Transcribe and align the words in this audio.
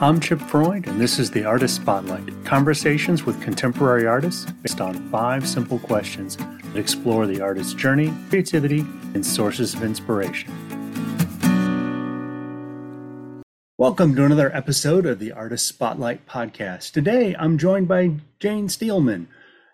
I'm 0.00 0.20
Chip 0.20 0.38
Freund, 0.38 0.86
and 0.86 1.00
this 1.00 1.18
is 1.18 1.28
the 1.32 1.44
Artist 1.44 1.74
Spotlight 1.74 2.44
conversations 2.44 3.26
with 3.26 3.42
contemporary 3.42 4.06
artists 4.06 4.48
based 4.62 4.80
on 4.80 5.10
five 5.10 5.44
simple 5.44 5.80
questions 5.80 6.36
that 6.36 6.76
explore 6.76 7.26
the 7.26 7.40
artist's 7.40 7.74
journey, 7.74 8.14
creativity, 8.28 8.86
and 9.14 9.26
sources 9.26 9.74
of 9.74 9.82
inspiration. 9.82 10.52
Welcome 13.76 14.14
to 14.14 14.24
another 14.24 14.54
episode 14.54 15.04
of 15.04 15.18
the 15.18 15.32
Artist 15.32 15.66
Spotlight 15.66 16.28
podcast. 16.28 16.92
Today, 16.92 17.34
I'm 17.36 17.58
joined 17.58 17.88
by 17.88 18.12
Jane 18.38 18.68
Stillman, 18.68 19.26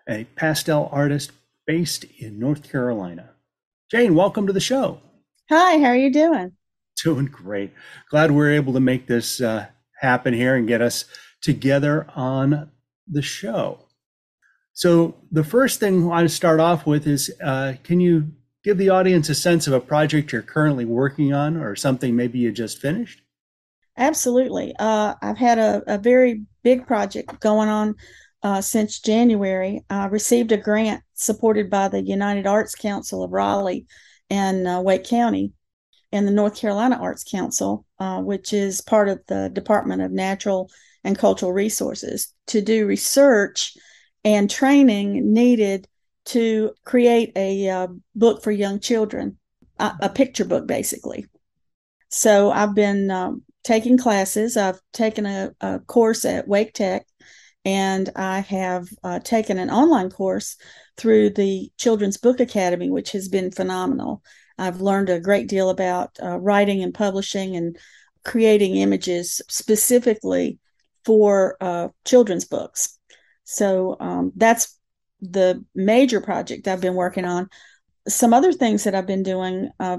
a 0.09 0.23
pastel 0.35 0.89
artist 0.91 1.33
based 1.67 2.03
in 2.17 2.39
North 2.39 2.67
Carolina. 2.67 3.29
Jane, 3.91 4.15
welcome 4.15 4.47
to 4.47 4.53
the 4.53 4.59
show. 4.59 5.01
Hi, 5.51 5.77
how 5.77 5.89
are 5.89 5.95
you 5.95 6.11
doing? 6.11 6.53
Doing 7.03 7.27
great. 7.27 7.73
Glad 8.09 8.31
we're 8.31 8.53
able 8.53 8.73
to 8.73 8.79
make 8.79 9.05
this 9.05 9.39
uh, 9.39 9.67
happen 9.99 10.33
here 10.33 10.55
and 10.55 10.67
get 10.67 10.81
us 10.81 11.05
together 11.41 12.07
on 12.15 12.71
the 13.07 13.21
show. 13.21 13.79
So, 14.73 15.15
the 15.31 15.43
first 15.43 15.79
thing 15.79 16.03
I 16.03 16.05
want 16.07 16.29
to 16.29 16.35
start 16.35 16.59
off 16.59 16.85
with 16.85 17.07
is 17.07 17.31
uh, 17.41 17.73
can 17.83 17.99
you 17.99 18.31
give 18.63 18.77
the 18.77 18.89
audience 18.89 19.29
a 19.29 19.35
sense 19.35 19.67
of 19.67 19.73
a 19.73 19.79
project 19.79 20.31
you're 20.31 20.41
currently 20.41 20.85
working 20.85 21.33
on 21.33 21.55
or 21.55 21.75
something 21.75 22.15
maybe 22.15 22.39
you 22.39 22.51
just 22.51 22.79
finished? 22.79 23.21
Absolutely. 23.97 24.75
Uh, 24.77 25.13
I've 25.21 25.37
had 25.37 25.57
a, 25.57 25.81
a, 25.87 25.97
very 25.97 26.41
big 26.63 26.85
project 26.85 27.39
going 27.39 27.69
on 27.69 27.95
uh, 28.43 28.59
since 28.59 28.99
January. 28.99 29.85
I 29.89 30.07
received 30.07 30.51
a 30.51 30.57
grant 30.57 31.01
supported 31.13 31.69
by 31.69 31.87
the 31.87 32.01
United 32.01 32.45
Arts 32.45 32.75
Council 32.75 33.23
of 33.23 33.31
Raleigh 33.31 33.85
and 34.29 34.67
uh, 34.67 34.81
Wake 34.83 35.05
County 35.05 35.53
and 36.11 36.27
the 36.27 36.31
North 36.31 36.55
Carolina 36.55 36.97
Arts 36.99 37.23
Council, 37.23 37.84
uh, 37.99 38.21
which 38.21 38.53
is 38.53 38.81
part 38.81 39.09
of 39.09 39.21
the 39.27 39.49
Department 39.49 40.01
of 40.01 40.11
Natural 40.11 40.69
and 41.03 41.17
Cultural 41.17 41.53
Resources, 41.53 42.33
to 42.47 42.61
do 42.61 42.85
research 42.85 43.77
and 44.23 44.49
training 44.49 45.33
needed 45.33 45.87
to 46.25 46.71
create 46.83 47.31
a 47.35 47.69
uh, 47.69 47.87
book 48.15 48.43
for 48.43 48.51
young 48.51 48.79
children, 48.79 49.37
a, 49.79 49.93
a, 50.01 50.09
picture 50.09 50.45
book, 50.45 50.65
basically. 50.65 51.27
So 52.09 52.49
I've 52.51 52.73
been 52.73 53.11
um, 53.11 53.43
taking 53.63 53.97
classes. 53.97 54.57
I've 54.57 54.79
taken 54.93 55.25
a, 55.25 55.51
a, 55.61 55.79
course 55.79 56.25
at 56.25 56.47
Wake 56.47 56.73
Tech, 56.73 57.05
and 57.63 58.09
I 58.15 58.39
have 58.39 58.87
uh, 59.03 59.19
taken 59.19 59.59
an 59.59 59.69
online 59.69 60.09
course 60.09 60.57
through 60.97 61.31
the 61.31 61.71
Children's 61.77 62.17
Book 62.17 62.39
Academy, 62.39 62.89
which 62.89 63.11
has 63.11 63.27
been 63.27 63.51
phenomenal. 63.51 64.23
I've 64.57 64.81
learned 64.81 65.09
a 65.09 65.19
great 65.19 65.47
deal 65.47 65.69
about 65.69 66.17
uh, 66.21 66.37
writing 66.39 66.83
and 66.83 66.93
publishing 66.93 67.55
and 67.55 67.77
creating 68.23 68.75
images 68.75 69.41
specifically 69.47 70.59
for 71.03 71.57
uh, 71.61 71.89
children's 72.03 72.45
books. 72.45 72.97
So 73.43 73.95
um, 73.99 74.31
that's 74.35 74.77
the 75.21 75.63
major 75.75 76.21
project 76.21 76.67
I've 76.67 76.81
been 76.81 76.95
working 76.95 77.25
on. 77.25 77.49
Some 78.07 78.33
other 78.33 78.51
things 78.51 78.83
that 78.83 78.95
I've 78.95 79.07
been 79.07 79.23
doing, 79.23 79.69
uh, 79.79 79.97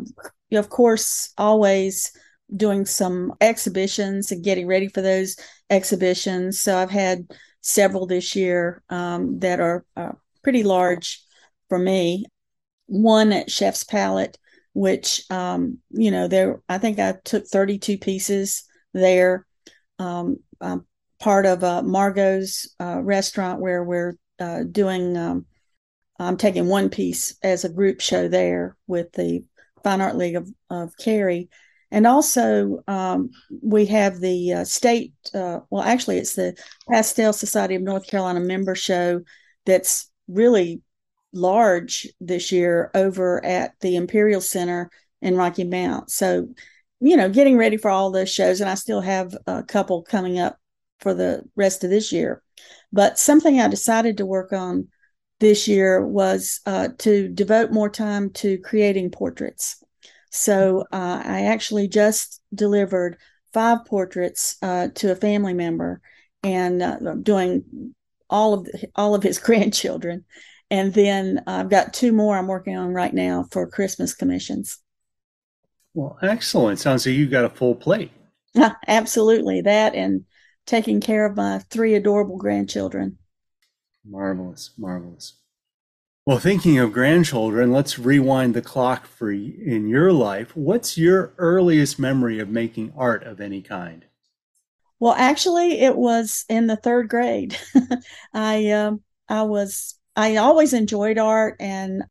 of 0.53 0.69
course, 0.69 1.33
always 1.39 2.13
doing 2.55 2.87
some 2.87 3.35
exhibitions 3.41 4.31
and 4.31 4.45
getting 4.45 4.67
ready 4.67 4.89
for 4.89 5.03
those 5.03 5.37
exhibitions. 5.71 6.61
So 6.61 6.79
I've 6.79 6.91
had 6.91 7.27
several 7.61 8.07
this 8.07 8.37
year 8.37 8.83
um, 8.89 9.41
that 9.41 9.61
are 9.61 9.85
uh, 9.97 10.13
pretty 10.43 10.63
large 10.63 11.23
for 11.69 11.79
me. 11.79 12.25
One 12.87 13.33
at 13.33 13.51
Chef's 13.51 13.83
Palate 13.83 14.39
which 14.77 15.23
um, 15.31 15.79
you 15.89 16.11
know 16.11 16.29
there 16.29 16.61
I 16.69 16.77
think 16.77 16.99
I 16.99 17.15
took 17.25 17.47
32 17.47 17.97
pieces 17.97 18.63
there. 18.93 19.47
Um, 19.99 20.37
I'm 20.61 20.85
part 21.19 21.47
of 21.47 21.65
uh, 21.65 21.81
Margot's 21.83 22.75
uh, 22.79 23.01
restaurant 23.01 23.61
where 23.61 23.83
we're 23.83 24.19
uh, 24.39 24.65
doing. 24.71 25.17
Um, 25.17 25.47
I'm 26.19 26.37
taking 26.37 26.69
one 26.69 26.91
piece 26.91 27.37
as 27.43 27.65
a 27.65 27.71
group 27.71 28.03
show 28.03 28.29
there 28.29 28.77
with 28.87 29.13
the 29.13 29.45
Fine 29.83 30.03
Art 30.03 30.17
League 30.17 30.37
of, 30.37 30.51
of 30.69 30.97
Cary. 30.99 31.49
And 31.91 32.07
also, 32.07 32.83
um, 32.89 33.31
we 33.63 33.87
have 33.87 34.19
the 34.19 34.53
uh, 34.55 34.65
state, 34.65 35.13
uh, 35.35 35.61
well, 35.71 35.83
actually, 35.83 36.19
it's 36.19 36.35
the 36.35 36.57
Pastel 36.91 37.33
Society 37.33 37.75
of 37.75 37.83
North 37.83 38.07
Carolina 38.07 38.41
member 38.41 38.75
show 38.75 39.21
that's 39.67 40.11
really 40.27 40.81
large 41.37 42.09
this 42.21 42.51
year 42.51 42.91
over 42.95 43.45
at 43.45 43.75
the 43.81 43.97
Imperial 43.97 44.41
Center 44.41 44.91
in 45.23 45.37
Rocky 45.37 45.65
Mount. 45.65 46.11
So, 46.11 46.49
you 47.01 47.17
know, 47.17 47.29
getting 47.29 47.57
ready 47.57 47.77
for 47.77 47.91
all 47.91 48.11
those 48.11 48.31
shows, 48.31 48.61
and 48.61 48.71
I 48.71 48.75
still 48.75 49.01
have 49.01 49.37
a 49.47 49.63
couple 49.63 50.03
coming 50.03 50.39
up 50.39 50.59
for 51.01 51.15
the 51.15 51.43
rest 51.55 51.85
of 51.85 51.91
this 51.91 52.13
year. 52.13 52.43
But 52.93 53.19
something 53.19 53.61
I 53.61 53.69
decided 53.69 54.17
to 54.19 54.27
work 54.27 54.53
on 54.53 54.89
this 55.39 55.69
year 55.69 56.05
was 56.05 56.61
uh, 56.67 56.89
to 56.99 57.29
devote 57.29 57.71
more 57.71 57.91
time 57.91 58.31
to 58.31 58.59
creating 58.59 59.11
portraits. 59.11 59.83
So 60.31 60.85
uh, 60.93 61.23
I 61.25 61.43
actually 61.47 61.89
just 61.89 62.41
delivered 62.55 63.19
five 63.53 63.85
portraits 63.85 64.57
uh, 64.63 64.89
to 64.95 65.13
a 65.13 65.17
family 65.17 65.55
member 65.55 66.01
and 66.43 66.83
uh, 66.83 67.15
doing 67.23 67.95
all 68.29 68.55
of 68.55 68.65
the, 68.65 68.89
all 68.95 69.15
of 69.15 69.23
his 69.23 69.39
grandchildren 69.47 70.25
and 70.71 70.93
then 70.93 71.43
I've 71.47 71.69
got 71.69 71.95
two 71.95 72.13
more 72.13 72.37
I'm 72.37 72.47
working 72.47 72.77
on 72.77 72.93
right 72.93 73.15
now 73.15 73.47
for 73.51 73.67
Christmas 73.67 74.15
commissions. 74.15 74.79
Well, 75.95 76.19
excellent. 76.21 76.79
Sounds 76.79 77.07
like 77.07 77.15
you've 77.15 77.31
got 77.31 77.45
a 77.45 77.51
full 77.51 77.75
plate. 77.75 78.11
Absolutely. 78.87 79.63
That 79.63 79.95
and 79.95 80.25
taking 80.67 81.01
care 81.01 81.25
of 81.25 81.37
my 81.37 81.61
three 81.71 81.95
adorable 81.95 82.37
grandchildren. 82.37 83.19
Marvelous, 84.05 84.71
marvelous. 84.77 85.35
Well, 86.27 86.39
thinking 86.39 86.79
of 86.79 86.93
grandchildren, 86.93 87.73
let's 87.73 88.01
rewind 88.01 88.55
the 88.55 88.63
clock 88.63 89.07
for 89.07 89.31
in 89.31 89.89
your 89.89 90.13
life. 90.13 90.57
What's 90.57 90.99
your 90.99 91.33
earliest 91.39 92.01
memory 92.01 92.41
of 92.41 92.49
making 92.49 92.93
art 92.97 93.23
of 93.23 93.41
any 93.41 93.63
kind? 93.63 94.05
Well, 94.99 95.13
actually, 95.13 95.81
it 95.81 95.97
was 95.97 96.45
in 96.49 96.67
the 96.67 96.77
third 96.77 97.09
grade. 97.09 97.57
I 98.35 98.71
um, 98.71 99.03
I 99.29 99.43
was 99.43 99.95
I 100.17 100.37
always 100.37 100.73
enjoyed 100.73 101.19
art, 101.19 101.57
and 101.61 102.03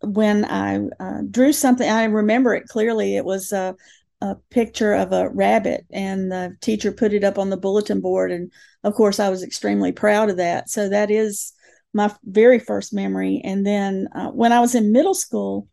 when 0.00 0.44
I 0.44 0.78
uh, 1.00 1.22
drew 1.28 1.52
something, 1.52 1.88
I 1.88 2.04
remember 2.04 2.54
it 2.54 2.68
clearly. 2.68 3.16
It 3.16 3.24
was 3.24 3.52
a, 3.52 3.74
a, 4.20 4.36
picture 4.50 4.92
of 4.94 5.12
a 5.12 5.28
rabbit, 5.28 5.84
and 5.92 6.30
the 6.30 6.56
teacher 6.60 6.92
put 6.92 7.12
it 7.12 7.24
up 7.24 7.38
on 7.38 7.50
the 7.50 7.56
bulletin 7.56 8.00
board, 8.00 8.30
and 8.30 8.52
of 8.84 8.94
course, 8.94 9.18
I 9.18 9.28
was 9.28 9.42
extremely 9.42 9.90
proud 9.90 10.30
of 10.30 10.36
that. 10.36 10.70
So 10.70 10.88
that 10.88 11.10
is 11.10 11.52
my 11.92 12.14
very 12.24 12.60
first 12.60 12.92
memory. 12.92 13.40
And 13.44 13.66
then 13.66 14.08
uh, 14.14 14.28
when 14.28 14.52
I 14.52 14.60
was 14.60 14.74
in 14.74 14.92
middle 14.92 15.14
school, 15.14 15.68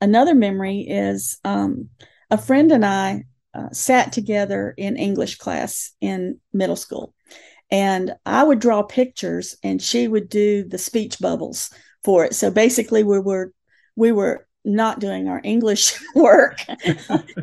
another 0.00 0.34
memory 0.34 0.80
is 0.80 1.38
um, 1.44 1.88
a 2.30 2.38
friend 2.38 2.70
and 2.70 2.84
I 2.84 3.24
uh, 3.54 3.70
sat 3.72 4.12
together 4.12 4.74
in 4.76 4.96
English 4.96 5.38
class 5.38 5.92
in 6.00 6.38
middle 6.52 6.76
school 6.76 7.14
and 7.74 8.14
I 8.24 8.44
would 8.44 8.60
draw 8.60 8.84
pictures 8.84 9.56
and 9.64 9.82
she 9.82 10.06
would 10.06 10.28
do 10.28 10.62
the 10.62 10.78
speech 10.78 11.18
bubbles 11.18 11.70
for 12.04 12.24
it. 12.24 12.32
So 12.32 12.48
basically 12.48 13.02
we 13.02 13.18
were 13.18 13.52
we 13.96 14.12
were 14.12 14.46
not 14.64 15.00
doing 15.00 15.26
our 15.26 15.40
English 15.42 15.92
work. 16.14 16.58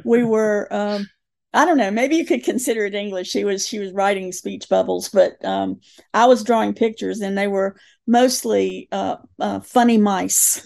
we 0.06 0.24
were 0.24 0.70
um, 0.72 1.06
I 1.54 1.66
don't 1.66 1.78
know, 1.78 1.92
maybe 1.92 2.16
you 2.16 2.26
could 2.26 2.46
consider 2.46 2.86
it 2.86 2.96
English. 2.96 3.28
She 3.28 3.44
was 3.44 3.68
she 3.68 3.80
was 3.80 3.92
writing 3.92 4.32
speech 4.32 4.70
bubbles, 4.70 5.10
but 5.10 5.44
um, 5.44 5.82
I 6.14 6.28
was 6.28 6.46
drawing 6.46 6.76
pictures 6.76 7.20
and 7.20 7.38
they 7.38 7.50
were 7.50 7.76
mostly 8.08 8.88
uh, 8.94 9.18
uh, 9.38 9.60
funny 9.60 9.98
mice. 9.98 10.66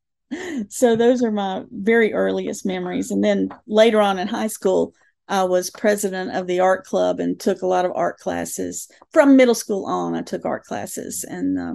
so 0.68 0.94
those 0.94 1.24
are 1.24 1.32
my 1.32 1.64
very 1.70 2.12
earliest 2.12 2.66
memories. 2.66 3.10
And 3.10 3.24
then 3.24 3.48
later 3.66 4.02
on 4.02 4.18
in 4.18 4.28
high 4.28 4.48
school, 4.48 4.92
I 5.30 5.44
was 5.44 5.70
president 5.70 6.34
of 6.34 6.48
the 6.48 6.58
art 6.58 6.84
club 6.84 7.20
and 7.20 7.38
took 7.38 7.62
a 7.62 7.66
lot 7.66 7.84
of 7.84 7.92
art 7.94 8.18
classes 8.18 8.88
from 9.12 9.36
middle 9.36 9.54
school 9.54 9.86
on. 9.86 10.16
I 10.16 10.22
took 10.22 10.44
art 10.44 10.64
classes 10.64 11.24
and 11.24 11.56
uh, 11.56 11.74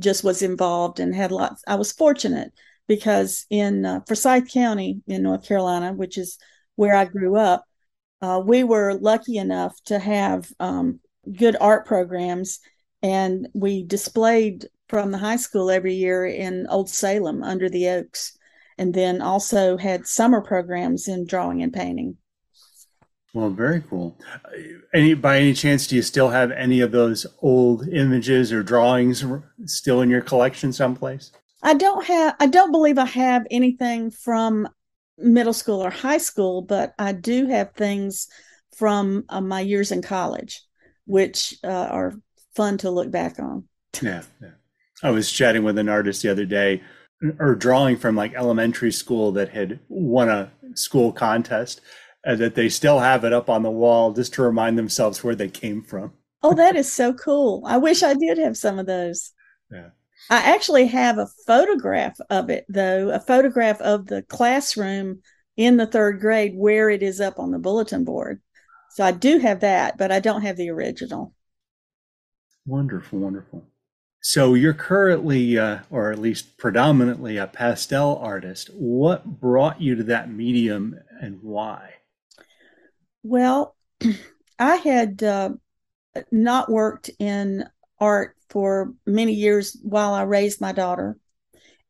just 0.00 0.24
was 0.24 0.42
involved 0.42 0.98
and 0.98 1.14
had 1.14 1.30
lots. 1.30 1.62
I 1.68 1.76
was 1.76 1.92
fortunate 1.92 2.52
because 2.88 3.46
in 3.50 3.86
uh, 3.86 4.00
Forsyth 4.08 4.52
County 4.52 5.00
in 5.06 5.22
North 5.22 5.46
Carolina, 5.46 5.92
which 5.92 6.18
is 6.18 6.38
where 6.74 6.96
I 6.96 7.04
grew 7.04 7.36
up, 7.36 7.64
uh, 8.20 8.42
we 8.44 8.64
were 8.64 8.94
lucky 8.94 9.36
enough 9.36 9.80
to 9.84 10.00
have 10.00 10.50
um, 10.58 10.98
good 11.32 11.56
art 11.60 11.86
programs, 11.86 12.58
and 13.00 13.46
we 13.54 13.84
displayed 13.84 14.66
from 14.88 15.12
the 15.12 15.18
high 15.18 15.36
school 15.36 15.70
every 15.70 15.94
year 15.94 16.26
in 16.26 16.66
Old 16.68 16.90
Salem 16.90 17.44
under 17.44 17.68
the 17.68 17.90
oaks, 17.90 18.36
and 18.76 18.92
then 18.92 19.22
also 19.22 19.76
had 19.76 20.08
summer 20.08 20.40
programs 20.40 21.06
in 21.06 21.26
drawing 21.26 21.62
and 21.62 21.72
painting. 21.72 22.16
Well, 23.38 23.50
very 23.50 23.82
cool. 23.82 24.18
Any 24.92 25.14
by 25.14 25.38
any 25.38 25.54
chance, 25.54 25.86
do 25.86 25.94
you 25.94 26.02
still 26.02 26.30
have 26.30 26.50
any 26.50 26.80
of 26.80 26.90
those 26.90 27.24
old 27.40 27.86
images 27.86 28.52
or 28.52 28.64
drawings 28.64 29.24
still 29.64 30.00
in 30.00 30.10
your 30.10 30.22
collection 30.22 30.72
someplace? 30.72 31.30
I 31.62 31.74
don't 31.74 32.04
have. 32.06 32.34
I 32.40 32.46
don't 32.46 32.72
believe 32.72 32.98
I 32.98 33.04
have 33.04 33.46
anything 33.48 34.10
from 34.10 34.68
middle 35.18 35.52
school 35.52 35.80
or 35.80 35.90
high 35.90 36.18
school, 36.18 36.62
but 36.62 36.94
I 36.98 37.12
do 37.12 37.46
have 37.46 37.74
things 37.74 38.26
from 38.76 39.24
uh, 39.28 39.40
my 39.40 39.60
years 39.60 39.92
in 39.92 40.02
college, 40.02 40.60
which 41.06 41.54
uh, 41.62 41.68
are 41.68 42.14
fun 42.56 42.76
to 42.78 42.90
look 42.90 43.12
back 43.12 43.38
on. 43.38 43.68
Yeah, 44.02 44.24
yeah. 44.42 44.50
I 45.04 45.10
was 45.10 45.30
chatting 45.30 45.62
with 45.62 45.78
an 45.78 45.88
artist 45.88 46.22
the 46.22 46.32
other 46.32 46.44
day, 46.44 46.82
or 47.38 47.54
drawing 47.54 47.98
from 47.98 48.16
like 48.16 48.34
elementary 48.34 48.90
school 48.90 49.30
that 49.32 49.50
had 49.50 49.78
won 49.88 50.28
a 50.28 50.50
school 50.74 51.12
contest, 51.12 51.80
and 52.24 52.38
that 52.40 52.54
they 52.54 52.68
still 52.68 52.98
have 52.98 53.24
it 53.24 53.32
up 53.32 53.48
on 53.48 53.62
the 53.62 53.70
wall 53.70 54.12
just 54.12 54.34
to 54.34 54.42
remind 54.42 54.78
themselves 54.78 55.22
where 55.22 55.34
they 55.34 55.48
came 55.48 55.82
from. 55.82 56.12
Oh, 56.42 56.54
that 56.54 56.76
is 56.76 56.92
so 56.92 57.12
cool. 57.12 57.62
I 57.66 57.78
wish 57.78 58.02
I 58.02 58.14
did 58.14 58.38
have 58.38 58.56
some 58.56 58.78
of 58.78 58.86
those. 58.86 59.32
Yeah. 59.70 59.90
I 60.30 60.54
actually 60.54 60.86
have 60.88 61.18
a 61.18 61.28
photograph 61.46 62.18
of 62.28 62.50
it, 62.50 62.66
though, 62.68 63.10
a 63.10 63.20
photograph 63.20 63.80
of 63.80 64.06
the 64.06 64.22
classroom 64.22 65.22
in 65.56 65.76
the 65.76 65.86
third 65.86 66.20
grade 66.20 66.52
where 66.54 66.90
it 66.90 67.02
is 67.02 67.20
up 67.20 67.38
on 67.38 67.50
the 67.50 67.58
bulletin 67.58 68.04
board. 68.04 68.40
So 68.90 69.04
I 69.04 69.12
do 69.12 69.38
have 69.38 69.60
that, 69.60 69.96
but 69.96 70.12
I 70.12 70.20
don't 70.20 70.42
have 70.42 70.56
the 70.56 70.70
original. 70.70 71.34
Wonderful, 72.66 73.18
wonderful. 73.18 73.64
So 74.20 74.54
you're 74.54 74.74
currently, 74.74 75.58
uh, 75.58 75.78
or 75.90 76.12
at 76.12 76.18
least 76.18 76.58
predominantly, 76.58 77.36
a 77.36 77.46
pastel 77.46 78.18
artist. 78.18 78.70
What 78.74 79.40
brought 79.40 79.80
you 79.80 79.94
to 79.94 80.02
that 80.04 80.30
medium 80.30 80.98
and 81.20 81.38
why? 81.42 81.94
Well, 83.28 83.76
I 84.58 84.76
had 84.76 85.22
uh, 85.22 85.50
not 86.32 86.70
worked 86.70 87.10
in 87.18 87.64
art 88.00 88.34
for 88.48 88.94
many 89.04 89.34
years 89.34 89.76
while 89.82 90.14
I 90.14 90.22
raised 90.22 90.62
my 90.62 90.72
daughter 90.72 91.18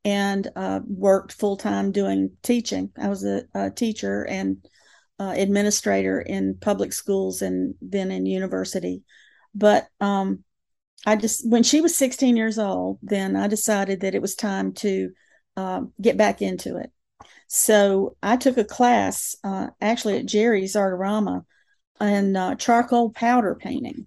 and 0.04 0.48
uh, 0.56 0.80
worked 0.84 1.32
full 1.32 1.56
time 1.56 1.92
doing 1.92 2.32
teaching. 2.42 2.90
I 3.00 3.08
was 3.08 3.24
a, 3.24 3.44
a 3.54 3.70
teacher 3.70 4.24
and 4.24 4.66
uh, 5.20 5.34
administrator 5.36 6.20
in 6.20 6.58
public 6.60 6.92
schools 6.92 7.40
and 7.40 7.76
then 7.80 8.10
in 8.10 8.26
university. 8.26 9.04
But 9.54 9.86
um, 10.00 10.42
I 11.06 11.14
just, 11.14 11.48
when 11.48 11.62
she 11.62 11.80
was 11.80 11.96
16 11.96 12.36
years 12.36 12.58
old, 12.58 12.98
then 13.00 13.36
I 13.36 13.46
decided 13.46 14.00
that 14.00 14.16
it 14.16 14.22
was 14.22 14.34
time 14.34 14.72
to 14.74 15.10
uh, 15.56 15.82
get 16.00 16.16
back 16.16 16.42
into 16.42 16.78
it. 16.78 16.90
So 17.48 18.16
I 18.22 18.36
took 18.36 18.58
a 18.58 18.64
class 18.64 19.34
uh, 19.42 19.68
actually 19.80 20.18
at 20.18 20.26
Jerry's 20.26 20.76
Artarama 20.76 21.44
in 22.00 22.36
uh, 22.36 22.54
charcoal 22.54 23.10
powder 23.10 23.54
painting. 23.54 24.06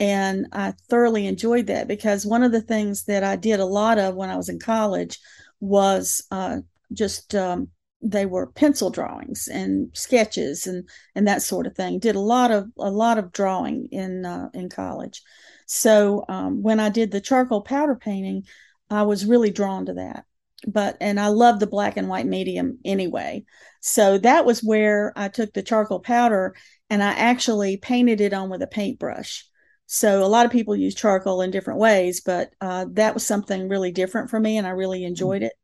And 0.00 0.46
I 0.52 0.74
thoroughly 0.88 1.26
enjoyed 1.26 1.68
that 1.68 1.88
because 1.88 2.26
one 2.26 2.42
of 2.42 2.52
the 2.52 2.60
things 2.60 3.04
that 3.04 3.24
I 3.24 3.36
did 3.36 3.58
a 3.60 3.64
lot 3.64 3.98
of 3.98 4.14
when 4.14 4.30
I 4.30 4.36
was 4.36 4.48
in 4.48 4.58
college 4.58 5.18
was 5.60 6.22
uh, 6.30 6.58
just 6.92 7.34
um, 7.34 7.68
they 8.00 8.26
were 8.26 8.46
pencil 8.46 8.90
drawings 8.90 9.48
and 9.48 9.90
sketches 9.92 10.66
and 10.68 10.88
and 11.16 11.26
that 11.26 11.42
sort 11.42 11.66
of 11.66 11.74
thing. 11.74 11.98
Did 11.98 12.14
a 12.14 12.20
lot 12.20 12.50
of 12.52 12.68
a 12.78 12.90
lot 12.90 13.18
of 13.18 13.32
drawing 13.32 13.88
in 13.90 14.24
uh, 14.24 14.50
in 14.54 14.68
college. 14.68 15.22
So 15.66 16.24
um, 16.28 16.62
when 16.62 16.78
I 16.80 16.90
did 16.90 17.10
the 17.10 17.20
charcoal 17.20 17.62
powder 17.62 17.96
painting, 17.96 18.44
I 18.90 19.02
was 19.02 19.26
really 19.26 19.50
drawn 19.50 19.86
to 19.86 19.94
that. 19.94 20.24
But 20.66 20.96
and 21.00 21.20
I 21.20 21.28
love 21.28 21.60
the 21.60 21.66
black 21.66 21.96
and 21.96 22.08
white 22.08 22.26
medium 22.26 22.78
anyway. 22.84 23.44
So 23.80 24.18
that 24.18 24.44
was 24.44 24.60
where 24.60 25.12
I 25.16 25.28
took 25.28 25.52
the 25.52 25.62
charcoal 25.62 26.00
powder 26.00 26.54
and 26.90 27.02
I 27.02 27.12
actually 27.12 27.76
painted 27.76 28.20
it 28.20 28.32
on 28.32 28.50
with 28.50 28.62
a 28.62 28.66
paintbrush. 28.66 29.44
So 29.86 30.22
a 30.22 30.28
lot 30.28 30.44
of 30.44 30.52
people 30.52 30.76
use 30.76 30.94
charcoal 30.94 31.40
in 31.40 31.50
different 31.50 31.80
ways, 31.80 32.20
but 32.20 32.50
uh, 32.60 32.86
that 32.92 33.14
was 33.14 33.26
something 33.26 33.68
really 33.68 33.90
different 33.90 34.28
for 34.28 34.38
me, 34.38 34.58
and 34.58 34.66
I 34.66 34.70
really 34.70 35.02
enjoyed 35.02 35.42
it. 35.42 35.54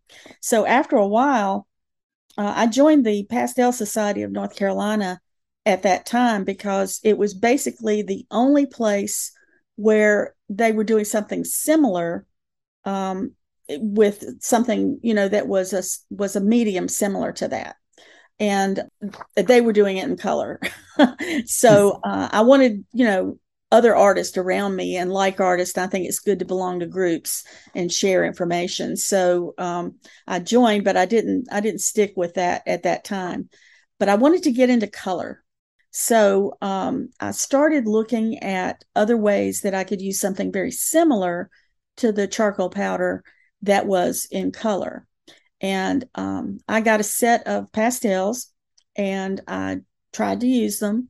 So 0.40 0.64
after 0.64 0.96
a 0.96 1.06
while, 1.06 1.66
uh, 2.38 2.54
I 2.56 2.66
joined 2.66 3.04
the 3.04 3.26
Pastel 3.28 3.70
Society 3.70 4.22
of 4.22 4.32
North 4.32 4.56
Carolina 4.56 5.20
at 5.66 5.82
that 5.82 6.06
time 6.06 6.44
because 6.44 7.00
it 7.04 7.18
was 7.18 7.34
basically 7.34 8.00
the 8.00 8.26
only 8.30 8.64
place 8.64 9.30
where 9.76 10.34
they 10.48 10.72
were 10.72 10.84
doing 10.84 11.04
something 11.04 11.44
similar 11.44 12.26
um, 12.86 13.32
with 13.68 14.42
something 14.42 14.98
you 15.02 15.14
know 15.14 15.28
that 15.28 15.48
was 15.48 15.72
a 15.72 15.82
was 16.14 16.36
a 16.36 16.40
medium 16.40 16.88
similar 16.88 17.32
to 17.32 17.48
that. 17.48 17.76
And 18.40 18.82
they 19.36 19.60
were 19.60 19.72
doing 19.72 19.96
it 19.96 20.08
in 20.08 20.16
color. 20.16 20.60
So 21.46 21.98
uh, 22.04 22.28
i 22.30 22.42
wanted 22.42 22.84
you 22.92 23.04
know 23.04 23.38
other 23.72 23.96
artists 23.96 24.38
around 24.38 24.76
me 24.76 24.96
and 24.96 25.10
like 25.10 25.40
artists 25.40 25.76
i 25.76 25.88
think 25.88 26.06
it's 26.06 26.20
good 26.20 26.38
to 26.38 26.44
belong 26.44 26.78
to 26.78 26.86
groups 26.86 27.44
and 27.74 27.92
share 27.92 28.24
information. 28.24 28.96
So 28.96 29.54
um, 29.58 29.96
i 30.28 30.38
joined 30.38 30.84
but 30.84 30.96
i 30.96 31.06
didn't 31.06 31.48
i 31.50 31.60
didn't 31.60 31.80
stick 31.80 32.12
with 32.16 32.34
that 32.34 32.62
at 32.66 32.84
that 32.84 33.04
time. 33.04 33.48
But 33.98 34.08
i 34.08 34.14
wanted 34.14 34.44
to 34.44 34.52
get 34.52 34.70
into 34.70 34.86
color. 34.86 35.42
So 35.90 36.56
um, 36.60 37.08
i 37.18 37.32
started 37.32 37.86
looking 37.86 38.38
at 38.38 38.84
other 38.94 39.16
ways 39.16 39.62
that 39.62 39.74
i 39.74 39.84
could 39.84 40.00
use 40.00 40.20
something 40.20 40.52
very 40.52 40.70
similar 40.70 41.50
to 41.96 42.12
the 42.12 42.26
charcoal 42.26 42.70
powder 42.70 43.24
that 43.64 43.86
was 43.86 44.26
in 44.30 44.52
color 44.52 45.06
and 45.60 46.04
um, 46.14 46.58
i 46.68 46.80
got 46.80 47.00
a 47.00 47.04
set 47.04 47.46
of 47.46 47.70
pastels 47.72 48.52
and 48.96 49.40
i 49.48 49.78
tried 50.12 50.40
to 50.40 50.46
use 50.46 50.78
them 50.78 51.08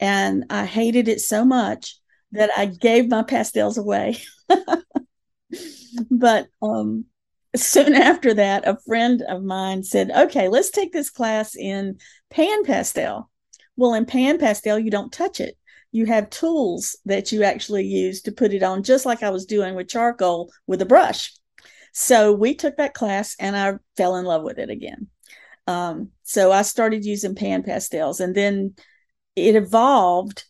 and 0.00 0.44
i 0.50 0.64
hated 0.64 1.08
it 1.08 1.20
so 1.20 1.44
much 1.44 1.98
that 2.32 2.50
I 2.56 2.66
gave 2.66 3.08
my 3.08 3.22
pastels 3.22 3.78
away. 3.78 4.18
but 6.10 6.48
um, 6.62 7.06
soon 7.54 7.94
after 7.94 8.34
that, 8.34 8.66
a 8.66 8.78
friend 8.86 9.22
of 9.28 9.42
mine 9.42 9.82
said, 9.82 10.10
okay, 10.10 10.48
let's 10.48 10.70
take 10.70 10.92
this 10.92 11.10
class 11.10 11.56
in 11.56 11.98
pan 12.30 12.64
pastel. 12.64 13.30
Well, 13.76 13.94
in 13.94 14.06
pan 14.06 14.38
pastel, 14.38 14.78
you 14.78 14.90
don't 14.90 15.12
touch 15.12 15.40
it. 15.40 15.56
You 15.92 16.06
have 16.06 16.30
tools 16.30 16.96
that 17.06 17.32
you 17.32 17.42
actually 17.42 17.86
use 17.86 18.22
to 18.22 18.32
put 18.32 18.52
it 18.52 18.62
on, 18.62 18.82
just 18.82 19.06
like 19.06 19.22
I 19.22 19.30
was 19.30 19.46
doing 19.46 19.74
with 19.74 19.88
charcoal 19.88 20.50
with 20.66 20.82
a 20.82 20.86
brush. 20.86 21.32
So 21.98 22.30
we 22.30 22.54
took 22.54 22.76
that 22.76 22.92
class 22.92 23.36
and 23.40 23.56
I 23.56 23.76
fell 23.96 24.16
in 24.16 24.26
love 24.26 24.42
with 24.42 24.58
it 24.58 24.68
again. 24.68 25.06
Um, 25.66 26.10
so 26.24 26.52
I 26.52 26.60
started 26.60 27.06
using 27.06 27.34
pan 27.34 27.62
pastels 27.62 28.20
and 28.20 28.34
then 28.34 28.74
it 29.34 29.56
evolved 29.56 30.44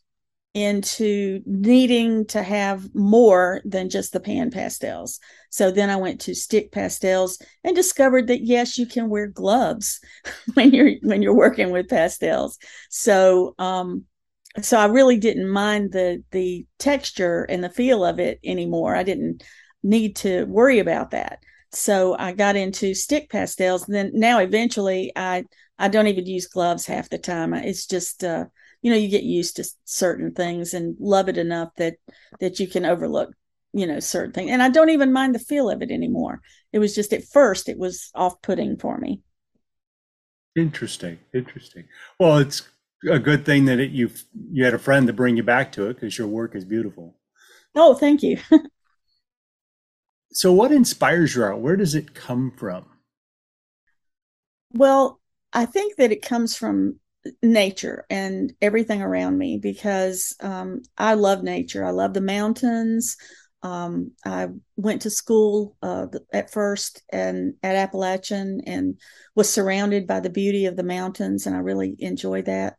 into 0.54 1.42
needing 1.46 2.26
to 2.26 2.42
have 2.42 2.92
more 2.96 3.62
than 3.64 3.90
just 3.90 4.12
the 4.12 4.18
pan 4.18 4.50
pastels. 4.50 5.20
So 5.50 5.70
then 5.70 5.88
I 5.88 5.94
went 5.94 6.20
to 6.22 6.34
stick 6.34 6.72
pastels 6.72 7.40
and 7.62 7.76
discovered 7.76 8.26
that 8.26 8.44
yes, 8.44 8.76
you 8.76 8.84
can 8.84 9.08
wear 9.08 9.28
gloves 9.28 10.00
when 10.54 10.72
you're 10.72 10.94
when 11.02 11.22
you're 11.22 11.32
working 11.32 11.70
with 11.70 11.88
pastels. 11.88 12.58
So 12.90 13.54
um 13.60 14.02
so 14.62 14.78
I 14.78 14.86
really 14.86 15.16
didn't 15.16 15.48
mind 15.48 15.92
the 15.92 16.24
the 16.32 16.66
texture 16.80 17.44
and 17.44 17.62
the 17.62 17.70
feel 17.70 18.04
of 18.04 18.18
it 18.18 18.40
anymore. 18.42 18.96
I 18.96 19.04
didn't 19.04 19.44
need 19.86 20.16
to 20.16 20.44
worry 20.44 20.78
about 20.78 21.10
that. 21.12 21.40
So 21.72 22.16
I 22.18 22.32
got 22.32 22.56
into 22.56 22.94
stick 22.94 23.30
pastels. 23.30 23.86
And 23.86 23.94
then 23.94 24.10
now 24.14 24.38
eventually 24.38 25.12
I 25.16 25.44
I 25.78 25.88
don't 25.88 26.06
even 26.06 26.26
use 26.26 26.46
gloves 26.46 26.86
half 26.86 27.08
the 27.10 27.18
time. 27.18 27.52
It's 27.54 27.86
just 27.86 28.24
uh 28.24 28.46
you 28.82 28.90
know 28.90 28.96
you 28.96 29.08
get 29.08 29.24
used 29.24 29.56
to 29.56 29.64
certain 29.84 30.32
things 30.32 30.74
and 30.74 30.96
love 31.00 31.28
it 31.28 31.38
enough 31.38 31.70
that 31.76 31.96
that 32.40 32.60
you 32.60 32.68
can 32.68 32.84
overlook 32.84 33.32
you 33.72 33.86
know 33.86 34.00
certain 34.00 34.32
things 34.32 34.50
and 34.50 34.62
i 34.62 34.68
don't 34.68 34.90
even 34.90 35.12
mind 35.12 35.34
the 35.34 35.40
feel 35.40 35.68
of 35.68 35.82
it 35.82 35.90
anymore 35.90 36.40
it 36.72 36.78
was 36.78 36.94
just 36.94 37.12
at 37.12 37.24
first 37.24 37.68
it 37.68 37.78
was 37.78 38.10
off-putting 38.14 38.76
for 38.76 38.96
me 38.98 39.20
interesting 40.56 41.18
interesting 41.34 41.84
well 42.18 42.38
it's 42.38 42.62
a 43.10 43.18
good 43.18 43.44
thing 43.44 43.66
that 43.66 43.78
it, 43.78 43.90
you 43.90 44.10
you 44.50 44.64
had 44.64 44.74
a 44.74 44.78
friend 44.78 45.06
to 45.06 45.12
bring 45.12 45.36
you 45.36 45.42
back 45.42 45.70
to 45.72 45.88
it 45.88 45.94
because 45.94 46.16
your 46.16 46.26
work 46.26 46.54
is 46.54 46.64
beautiful 46.64 47.14
oh 47.74 47.94
thank 47.94 48.22
you 48.22 48.38
so 50.36 50.52
what 50.52 50.72
inspires 50.72 51.34
your 51.34 51.46
art 51.46 51.58
where 51.58 51.76
does 51.76 51.94
it 51.94 52.14
come 52.14 52.50
from 52.56 52.84
well 54.72 55.20
i 55.52 55.64
think 55.66 55.96
that 55.96 56.12
it 56.12 56.22
comes 56.22 56.56
from 56.56 56.98
nature 57.42 58.04
and 58.10 58.52
everything 58.60 59.02
around 59.02 59.38
me 59.38 59.58
because 59.58 60.34
um, 60.40 60.82
I 60.96 61.14
love 61.14 61.42
nature. 61.42 61.84
I 61.84 61.90
love 61.90 62.14
the 62.14 62.20
mountains. 62.20 63.16
Um, 63.62 64.12
I 64.24 64.48
went 64.76 65.02
to 65.02 65.10
school 65.10 65.76
uh, 65.82 66.06
at 66.32 66.52
first 66.52 67.02
and 67.10 67.54
at 67.62 67.74
Appalachian 67.74 68.60
and 68.66 69.00
was 69.34 69.52
surrounded 69.52 70.06
by 70.06 70.20
the 70.20 70.30
beauty 70.30 70.66
of 70.66 70.76
the 70.76 70.84
mountains, 70.84 71.46
and 71.46 71.56
I 71.56 71.60
really 71.60 71.96
enjoy 71.98 72.42
that. 72.42 72.76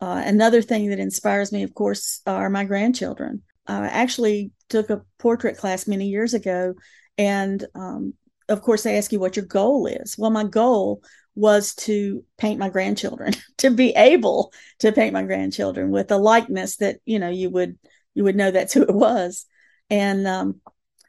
Uh, 0.00 0.22
another 0.24 0.62
thing 0.62 0.90
that 0.90 0.98
inspires 0.98 1.50
me, 1.50 1.62
of 1.62 1.74
course, 1.74 2.20
are 2.26 2.50
my 2.50 2.64
grandchildren. 2.64 3.42
I 3.68 3.86
actually 3.86 4.50
took 4.68 4.90
a 4.90 5.02
portrait 5.18 5.58
class 5.58 5.86
many 5.86 6.08
years 6.08 6.34
ago, 6.34 6.74
and 7.16 7.64
um, 7.74 8.14
of 8.48 8.62
course, 8.62 8.82
they 8.82 8.96
ask 8.96 9.12
you 9.12 9.20
what 9.20 9.36
your 9.36 9.44
goal 9.44 9.86
is. 9.86 10.16
Well, 10.16 10.30
my 10.30 10.44
goal 10.44 11.02
was 11.34 11.74
to 11.74 12.24
paint 12.36 12.58
my 12.58 12.68
grandchildren 12.68 13.32
to 13.58 13.70
be 13.70 13.90
able 13.90 14.52
to 14.80 14.90
paint 14.90 15.12
my 15.12 15.22
grandchildren 15.22 15.90
with 15.90 16.10
a 16.10 16.16
likeness 16.16 16.76
that 16.78 16.96
you 17.04 17.18
know 17.18 17.28
you 17.28 17.50
would 17.50 17.78
you 18.14 18.24
would 18.24 18.36
know 18.36 18.50
that's 18.50 18.72
who 18.72 18.82
it 18.82 18.94
was. 18.94 19.46
And 19.90 20.26
um, 20.26 20.60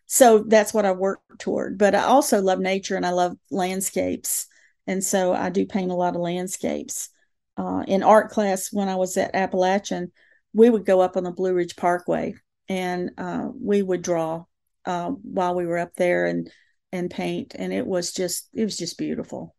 so 0.06 0.39
that's 0.39 0.74
what 0.74 0.86
i 0.86 0.92
work 0.92 1.20
toward. 1.39 1.78
But 1.78 1.96
i 1.96 2.04
also 2.04 2.42
love 2.42 2.60
nature 2.60 2.96
and 2.96 3.06
i 3.06 3.12
love 3.12 3.38
landscapes. 3.50 4.48
And 4.86 5.04
so 5.04 5.34
i 5.34 5.50
do 5.50 5.66
paint 5.66 5.92
a 5.92 5.96
lot 5.96 6.16
of 6.16 6.22
landscapes. 6.22 7.10
Uh, 7.58 7.84
in 7.88 8.04
art 8.04 8.32
class 8.32 8.72
when 8.72 8.88
I 8.88 8.96
was 8.96 9.18
at 9.18 9.36
Appalachian, 9.36 10.13
we 10.54 10.70
would 10.70 10.86
go 10.86 11.01
up 11.01 11.18
on 11.18 11.24
the 11.24 11.32
Blue 11.32 11.54
Ridge 11.54 11.75
Parkway 11.75 12.36
and 12.70 13.12
uh, 13.18 13.50
we 13.60 13.82
would 13.82 14.02
draw 14.04 14.46
uh, 14.86 15.10
while 15.10 15.56
we 15.56 15.66
were 15.66 15.80
up 15.80 15.96
there 15.96 16.26
and 16.26 16.50
and 16.92 17.12
paint, 17.12 17.56
and 17.58 17.74
it 17.74 17.86
was 17.86 18.14
just 18.14 18.48
it 18.54 18.64
was 18.64 18.78
just 18.78 18.98
beautiful. 18.98 19.56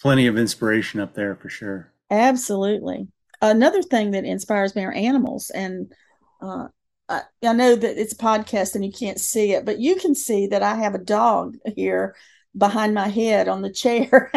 Plenty 0.00 0.26
of 0.26 0.38
inspiration 0.38 1.00
up 1.00 1.14
there 1.14 1.34
for 1.34 1.48
sure. 1.48 1.92
Absolutely. 2.10 3.08
Another 3.42 3.82
thing 3.82 4.12
that 4.12 4.24
inspires 4.24 4.74
me 4.74 4.84
are 4.84 4.92
animals, 4.92 5.50
and 5.50 5.92
uh, 6.40 6.68
I, 7.08 7.22
I 7.42 7.52
know 7.52 7.74
that 7.74 8.00
it's 8.00 8.14
a 8.14 8.18
podcast 8.18 8.74
and 8.74 8.84
you 8.84 8.92
can't 8.92 9.20
see 9.20 9.52
it, 9.52 9.64
but 9.64 9.78
you 9.78 9.96
can 9.96 10.14
see 10.14 10.46
that 10.48 10.62
I 10.62 10.76
have 10.76 10.94
a 10.94 10.98
dog 10.98 11.56
here 11.76 12.16
behind 12.56 12.94
my 12.94 13.08
head 13.08 13.48
on 13.48 13.62
the 13.62 13.72
chair. 13.72 14.30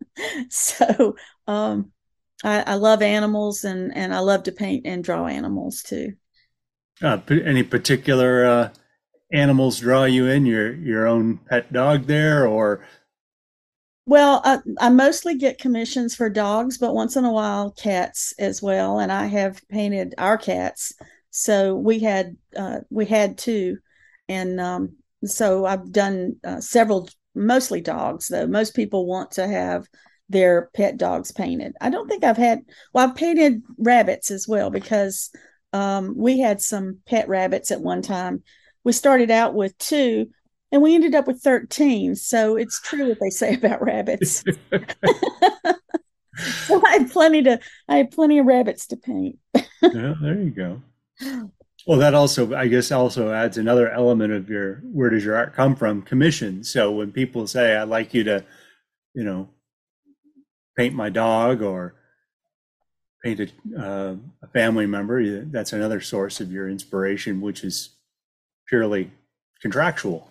so 0.50 1.16
um, 1.46 1.90
I, 2.44 2.62
I, 2.62 2.74
love 2.74 3.02
animals 3.02 3.64
and, 3.64 3.96
and 3.96 4.14
I 4.14 4.18
love 4.20 4.44
to 4.44 4.52
paint 4.52 4.86
and 4.86 5.02
draw 5.02 5.26
animals 5.26 5.82
too. 5.82 6.12
Uh, 7.02 7.18
any 7.30 7.62
particular 7.62 8.44
uh, 8.44 8.68
animals 9.32 9.80
draw 9.80 10.04
you 10.04 10.26
in? 10.26 10.46
Your 10.46 10.74
your 10.74 11.06
own 11.06 11.38
pet 11.38 11.72
dog 11.72 12.06
there, 12.06 12.46
or? 12.46 12.84
Well, 14.06 14.40
I, 14.44 14.58
I 14.80 14.88
mostly 14.88 15.36
get 15.36 15.58
commissions 15.58 16.14
for 16.14 16.28
dogs, 16.28 16.76
but 16.78 16.94
once 16.94 17.16
in 17.16 17.24
a 17.24 17.32
while 17.32 17.70
cats 17.72 18.34
as 18.38 18.60
well. 18.60 18.98
And 18.98 19.12
I 19.12 19.26
have 19.26 19.62
painted 19.68 20.14
our 20.18 20.36
cats, 20.36 20.92
so 21.30 21.74
we 21.74 22.00
had 22.00 22.36
uh, 22.56 22.80
we 22.90 23.06
had 23.06 23.38
two, 23.38 23.78
and 24.28 24.60
um, 24.60 24.96
so 25.24 25.64
I've 25.64 25.92
done 25.92 26.36
uh, 26.44 26.60
several, 26.60 27.08
mostly 27.34 27.80
dogs 27.80 28.28
though. 28.28 28.46
Most 28.46 28.74
people 28.74 29.06
want 29.06 29.32
to 29.32 29.46
have 29.46 29.86
their 30.28 30.70
pet 30.74 30.96
dogs 30.96 31.30
painted. 31.32 31.74
I 31.80 31.90
don't 31.90 32.08
think 32.08 32.24
I've 32.24 32.36
had, 32.38 32.62
well, 32.92 33.08
I've 33.08 33.14
painted 33.16 33.62
rabbits 33.78 34.30
as 34.30 34.48
well 34.48 34.70
because 34.70 35.30
um, 35.72 36.14
we 36.16 36.38
had 36.38 36.60
some 36.60 36.98
pet 37.06 37.28
rabbits 37.28 37.70
at 37.70 37.80
one 37.80 38.02
time. 38.02 38.42
We 38.84 38.92
started 38.92 39.30
out 39.30 39.54
with 39.54 39.76
two 39.78 40.28
and 40.70 40.82
we 40.82 40.94
ended 40.94 41.14
up 41.14 41.26
with 41.26 41.42
13. 41.42 42.16
So 42.16 42.56
it's 42.56 42.80
true 42.80 43.08
what 43.08 43.18
they 43.20 43.30
say 43.30 43.54
about 43.62 43.82
rabbits. 43.82 44.42
so 46.36 46.82
I 46.86 46.92
had 46.92 47.10
plenty 47.10 47.42
to, 47.42 47.60
I 47.88 47.96
had 47.96 48.10
plenty 48.10 48.38
of 48.38 48.46
rabbits 48.46 48.86
to 48.88 48.96
paint. 48.96 49.38
yeah, 49.54 50.14
there 50.20 50.40
you 50.40 50.50
go. 50.50 50.82
Well, 51.86 51.98
that 51.98 52.14
also, 52.14 52.54
I 52.54 52.68
guess, 52.68 52.92
also 52.92 53.32
adds 53.32 53.58
another 53.58 53.90
element 53.90 54.32
of 54.32 54.48
your 54.48 54.76
where 54.84 55.10
does 55.10 55.24
your 55.24 55.36
art 55.36 55.54
come 55.54 55.74
from? 55.74 56.02
Commission. 56.02 56.62
So 56.62 56.92
when 56.92 57.10
people 57.10 57.46
say, 57.46 57.76
"I'd 57.76 57.88
like 57.88 58.14
you 58.14 58.24
to," 58.24 58.44
you 59.14 59.24
know, 59.24 59.50
paint 60.76 60.94
my 60.94 61.10
dog 61.10 61.60
or 61.60 61.96
paint 63.22 63.40
a, 63.40 63.48
uh, 63.78 64.16
a 64.42 64.46
family 64.48 64.86
member, 64.86 65.44
that's 65.44 65.72
another 65.72 66.00
source 66.00 66.40
of 66.40 66.50
your 66.50 66.68
inspiration, 66.68 67.40
which 67.40 67.64
is 67.64 67.90
purely 68.66 69.10
contractual. 69.60 70.30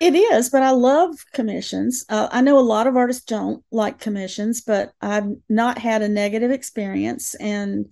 It 0.00 0.16
is, 0.16 0.50
but 0.50 0.62
I 0.62 0.70
love 0.70 1.14
commissions. 1.32 2.04
Uh, 2.08 2.28
I 2.32 2.40
know 2.40 2.58
a 2.58 2.60
lot 2.60 2.88
of 2.88 2.96
artists 2.96 3.24
don't 3.24 3.62
like 3.70 4.00
commissions, 4.00 4.60
but 4.60 4.92
I've 5.00 5.28
not 5.48 5.78
had 5.78 6.02
a 6.02 6.08
negative 6.08 6.50
experience, 6.50 7.36
and 7.36 7.86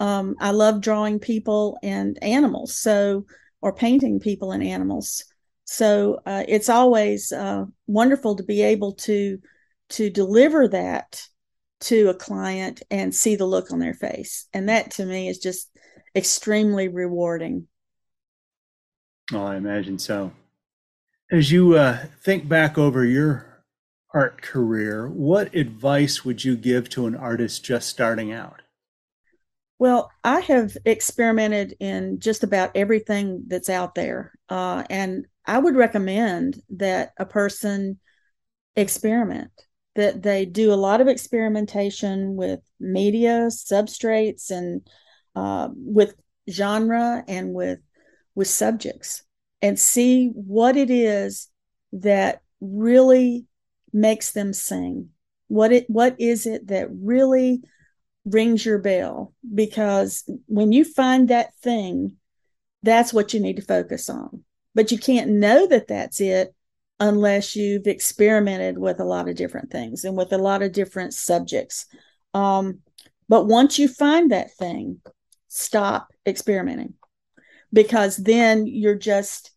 um, 0.00 0.34
I 0.40 0.50
love 0.50 0.80
drawing 0.80 1.20
people 1.20 1.78
and 1.82 2.18
animals. 2.20 2.76
So, 2.76 3.26
or 3.60 3.72
painting 3.72 4.18
people 4.18 4.50
and 4.50 4.62
animals. 4.62 5.24
So 5.64 6.18
uh, 6.26 6.42
it's 6.48 6.68
always 6.68 7.30
uh, 7.30 7.66
wonderful 7.86 8.34
to 8.36 8.42
be 8.42 8.62
able 8.62 8.94
to 8.94 9.38
to 9.90 10.10
deliver 10.10 10.66
that 10.68 11.22
to 11.82 12.08
a 12.08 12.14
client 12.14 12.82
and 12.90 13.14
see 13.14 13.36
the 13.36 13.46
look 13.46 13.72
on 13.72 13.78
their 13.78 13.94
face. 13.94 14.46
And 14.52 14.68
that 14.68 14.92
to 14.92 15.04
me 15.04 15.28
is 15.28 15.38
just 15.38 15.68
extremely 16.14 16.88
rewarding. 16.88 17.68
Oh, 19.32 19.44
I 19.44 19.56
imagine 19.56 19.98
so. 19.98 20.32
As 21.30 21.50
you 21.50 21.74
uh, 21.76 22.06
think 22.22 22.48
back 22.48 22.76
over 22.76 23.04
your 23.04 23.64
art 24.12 24.42
career, 24.42 25.08
what 25.08 25.54
advice 25.54 26.24
would 26.24 26.44
you 26.44 26.56
give 26.56 26.88
to 26.90 27.06
an 27.06 27.14
artist 27.14 27.64
just 27.64 27.88
starting 27.88 28.32
out? 28.32 28.60
Well, 29.78 30.12
I 30.22 30.40
have 30.40 30.76
experimented 30.84 31.74
in 31.80 32.20
just 32.20 32.44
about 32.44 32.76
everything 32.76 33.44
that's 33.48 33.70
out 33.70 33.94
there. 33.94 34.32
Uh, 34.48 34.84
and 34.90 35.26
I 35.46 35.58
would 35.58 35.74
recommend 35.74 36.62
that 36.70 37.12
a 37.16 37.26
person 37.26 37.98
experiment 38.76 39.50
that 39.94 40.22
they 40.22 40.44
do 40.44 40.72
a 40.72 40.74
lot 40.74 41.00
of 41.00 41.08
experimentation 41.08 42.36
with 42.36 42.60
media 42.80 43.48
substrates 43.48 44.50
and 44.50 44.86
uh, 45.36 45.68
with 45.74 46.14
genre 46.50 47.22
and 47.28 47.54
with 47.54 47.78
with 48.34 48.48
subjects 48.48 49.22
and 49.60 49.78
see 49.78 50.28
what 50.28 50.76
it 50.76 50.90
is 50.90 51.48
that 51.92 52.42
really 52.60 53.46
makes 53.92 54.32
them 54.32 54.52
sing. 54.52 55.10
What 55.48 55.72
it 55.72 55.88
what 55.88 56.16
is 56.18 56.46
it 56.46 56.68
that 56.68 56.88
really 56.90 57.62
rings 58.24 58.64
your 58.64 58.78
bell? 58.78 59.34
Because 59.54 60.24
when 60.46 60.72
you 60.72 60.84
find 60.84 61.28
that 61.28 61.54
thing 61.62 62.16
that's 62.82 63.12
what 63.12 63.32
you 63.32 63.40
need 63.40 63.56
to 63.56 63.62
focus 63.62 64.10
on. 64.10 64.44
But 64.74 64.90
you 64.90 64.98
can't 64.98 65.30
know 65.30 65.66
that 65.66 65.88
that's 65.88 66.20
it 66.20 66.54
unless 67.02 67.56
you've 67.56 67.88
experimented 67.88 68.78
with 68.78 69.00
a 69.00 69.04
lot 69.04 69.28
of 69.28 69.34
different 69.34 69.72
things 69.72 70.04
and 70.04 70.16
with 70.16 70.32
a 70.32 70.38
lot 70.38 70.62
of 70.62 70.70
different 70.70 71.12
subjects. 71.12 71.86
Um, 72.32 72.78
but 73.28 73.48
once 73.48 73.76
you 73.76 73.88
find 73.88 74.30
that 74.30 74.52
thing, 74.54 75.00
stop 75.48 76.12
experimenting 76.24 76.94
because 77.72 78.16
then 78.16 78.68
you're 78.68 78.94
just 78.94 79.50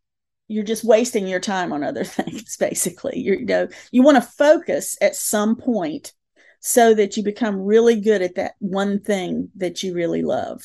you're 0.47 0.63
just 0.63 0.83
wasting 0.83 1.27
your 1.27 1.39
time 1.39 1.71
on 1.71 1.83
other 1.83 2.03
things 2.17 2.57
basically 2.57 3.19
you're, 3.19 3.39
you 3.39 3.45
know 3.45 3.67
you 3.91 4.01
want 4.03 4.15
to 4.15 4.29
focus 4.37 4.97
at 4.99 5.15
some 5.15 5.55
point 5.55 6.11
so 6.59 6.93
that 6.95 7.15
you 7.15 7.23
become 7.23 7.61
really 7.61 8.01
good 8.01 8.21
at 8.21 8.35
that 8.35 8.53
one 8.59 8.99
thing 8.99 9.49
that 9.55 9.83
you 9.83 9.93
really 9.93 10.21
love 10.21 10.63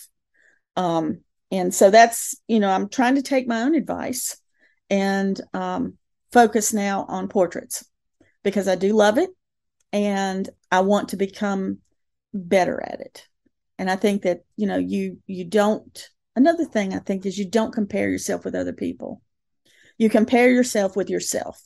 um, 0.76 1.20
and 1.52 1.72
so 1.72 1.90
that's 1.90 2.34
you 2.48 2.58
know 2.58 2.70
i'm 2.70 2.88
trying 2.88 3.14
to 3.14 3.22
take 3.22 3.46
my 3.46 3.62
own 3.62 3.76
advice 3.76 4.36
and 4.88 5.40
um, 5.54 5.96
focus 6.32 6.72
now 6.72 7.04
on 7.08 7.28
portraits 7.28 7.84
because 8.42 8.68
I 8.68 8.74
do 8.74 8.92
love 8.92 9.18
it 9.18 9.30
and 9.92 10.48
I 10.70 10.80
want 10.80 11.10
to 11.10 11.16
become 11.16 11.78
better 12.32 12.80
at 12.82 13.00
it. 13.00 13.26
And 13.78 13.90
I 13.90 13.96
think 13.96 14.22
that, 14.22 14.44
you 14.56 14.66
know, 14.66 14.76
you 14.76 15.18
you 15.26 15.44
don't 15.44 16.08
another 16.36 16.64
thing 16.64 16.94
I 16.94 16.98
think 16.98 17.26
is 17.26 17.38
you 17.38 17.48
don't 17.48 17.74
compare 17.74 18.08
yourself 18.08 18.44
with 18.44 18.54
other 18.54 18.72
people. 18.72 19.22
You 19.98 20.08
compare 20.08 20.50
yourself 20.50 20.96
with 20.96 21.10
yourself. 21.10 21.60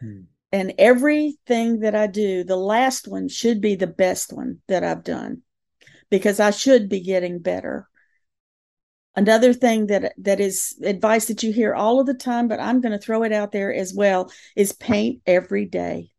Hmm. 0.00 0.22
And 0.52 0.74
everything 0.78 1.80
that 1.80 1.96
I 1.96 2.06
do, 2.06 2.44
the 2.44 2.56
last 2.56 3.08
one 3.08 3.28
should 3.28 3.60
be 3.60 3.74
the 3.74 3.88
best 3.88 4.32
one 4.32 4.58
that 4.68 4.84
I've 4.84 5.02
done 5.02 5.42
because 6.10 6.38
I 6.38 6.52
should 6.52 6.88
be 6.88 7.00
getting 7.00 7.40
better 7.40 7.88
Another 9.16 9.52
thing 9.52 9.86
that 9.86 10.12
that 10.18 10.40
is 10.40 10.74
advice 10.82 11.26
that 11.26 11.42
you 11.42 11.52
hear 11.52 11.74
all 11.74 12.00
of 12.00 12.06
the 12.06 12.14
time, 12.14 12.48
but 12.48 12.58
I'm 12.58 12.80
going 12.80 12.92
to 12.92 12.98
throw 12.98 13.22
it 13.22 13.32
out 13.32 13.52
there 13.52 13.72
as 13.72 13.94
well, 13.94 14.30
is 14.56 14.72
paint 14.72 15.22
every 15.26 15.66
day. 15.66 16.10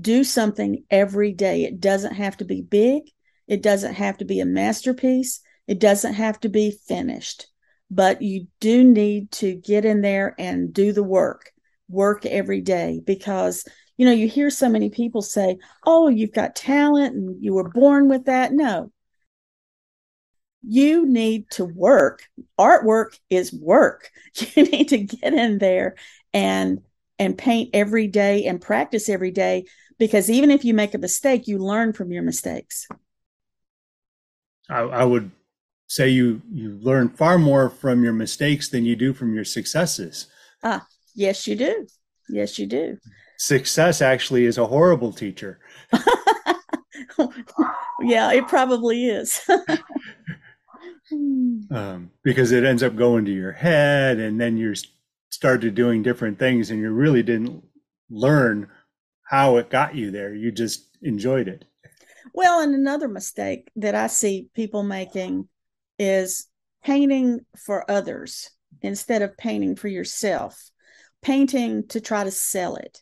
Do 0.00 0.22
something 0.22 0.84
every 0.90 1.32
day. 1.32 1.64
It 1.64 1.80
doesn't 1.80 2.14
have 2.14 2.36
to 2.38 2.44
be 2.44 2.62
big. 2.62 3.02
It 3.48 3.62
doesn't 3.62 3.94
have 3.94 4.18
to 4.18 4.24
be 4.24 4.40
a 4.40 4.46
masterpiece. 4.46 5.40
It 5.66 5.80
doesn't 5.80 6.14
have 6.14 6.38
to 6.40 6.48
be 6.48 6.78
finished, 6.86 7.46
but 7.90 8.22
you 8.22 8.46
do 8.60 8.84
need 8.84 9.32
to 9.32 9.54
get 9.54 9.84
in 9.84 10.00
there 10.00 10.34
and 10.38 10.72
do 10.72 10.92
the 10.92 11.02
work, 11.02 11.50
work 11.88 12.26
every 12.26 12.60
day 12.60 13.00
because 13.04 13.64
you 13.96 14.06
know, 14.06 14.12
you 14.12 14.28
hear 14.28 14.50
so 14.50 14.68
many 14.68 14.90
people 14.90 15.22
say, 15.22 15.56
Oh, 15.84 16.08
you've 16.08 16.32
got 16.32 16.56
talent 16.56 17.14
and 17.14 17.42
you 17.42 17.54
were 17.54 17.68
born 17.68 18.08
with 18.08 18.24
that. 18.24 18.52
No, 18.52 18.90
you 20.66 21.06
need 21.06 21.50
to 21.50 21.64
work. 21.64 22.22
Artwork 22.58 23.18
is 23.30 23.52
work. 23.52 24.10
You 24.56 24.64
need 24.64 24.88
to 24.88 24.98
get 24.98 25.32
in 25.32 25.58
there 25.58 25.94
and 26.32 26.80
and 27.20 27.38
paint 27.38 27.70
every 27.72 28.08
day 28.08 28.46
and 28.46 28.60
practice 28.60 29.08
every 29.08 29.30
day 29.30 29.66
because 29.96 30.28
even 30.28 30.50
if 30.50 30.64
you 30.64 30.74
make 30.74 30.92
a 30.94 30.98
mistake, 30.98 31.46
you 31.46 31.58
learn 31.58 31.92
from 31.92 32.10
your 32.10 32.24
mistakes. 32.24 32.88
I, 34.68 34.80
I 34.80 35.04
would 35.04 35.30
say 35.86 36.08
you 36.08 36.42
you 36.52 36.78
learn 36.82 37.10
far 37.10 37.38
more 37.38 37.70
from 37.70 38.02
your 38.02 38.12
mistakes 38.12 38.68
than 38.68 38.84
you 38.84 38.96
do 38.96 39.12
from 39.12 39.34
your 39.34 39.44
successes. 39.44 40.26
Ah, 40.62 40.84
yes, 41.14 41.46
you 41.46 41.54
do. 41.56 41.86
Yes, 42.28 42.58
you 42.58 42.66
do. 42.66 42.98
Success 43.38 44.00
actually 44.00 44.46
is 44.46 44.58
a 44.58 44.66
horrible 44.66 45.12
teacher. 45.12 45.60
yeah, 48.00 48.32
it 48.32 48.48
probably 48.48 49.06
is. 49.06 49.40
um, 51.12 52.10
because 52.22 52.52
it 52.52 52.64
ends 52.64 52.82
up 52.82 52.96
going 52.96 53.24
to 53.24 53.32
your 53.32 53.52
head 53.52 54.18
and 54.18 54.40
then 54.40 54.56
you're 54.56 54.74
started 55.30 55.74
doing 55.74 56.02
different 56.02 56.38
things 56.38 56.70
and 56.70 56.80
you 56.80 56.90
really 56.90 57.22
didn't 57.22 57.64
learn 58.10 58.68
how 59.24 59.56
it 59.56 59.70
got 59.70 59.94
you 59.94 60.10
there. 60.10 60.34
You 60.34 60.52
just 60.52 60.96
enjoyed 61.02 61.48
it. 61.48 61.64
Well, 62.32 62.60
and 62.60 62.74
another 62.74 63.08
mistake 63.08 63.70
that 63.76 63.94
I 63.94 64.06
see 64.06 64.48
people 64.54 64.82
making 64.82 65.48
is 65.98 66.46
painting 66.82 67.40
for 67.56 67.90
others 67.90 68.50
instead 68.82 69.22
of 69.22 69.36
painting 69.36 69.76
for 69.76 69.88
yourself, 69.88 70.70
painting 71.22 71.86
to 71.88 72.00
try 72.00 72.24
to 72.24 72.30
sell 72.30 72.76
it, 72.76 73.00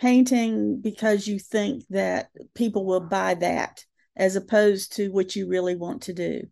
painting 0.00 0.80
because 0.80 1.26
you 1.26 1.38
think 1.38 1.84
that 1.90 2.30
people 2.54 2.84
will 2.84 3.00
buy 3.00 3.34
that 3.34 3.84
as 4.16 4.36
opposed 4.36 4.96
to 4.96 5.08
what 5.08 5.36
you 5.36 5.48
really 5.48 5.76
want 5.76 6.02
to 6.02 6.12
do. 6.12 6.42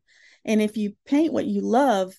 And 0.44 0.62
if 0.62 0.76
you 0.76 0.94
paint 1.06 1.32
what 1.32 1.46
you 1.46 1.60
love, 1.60 2.14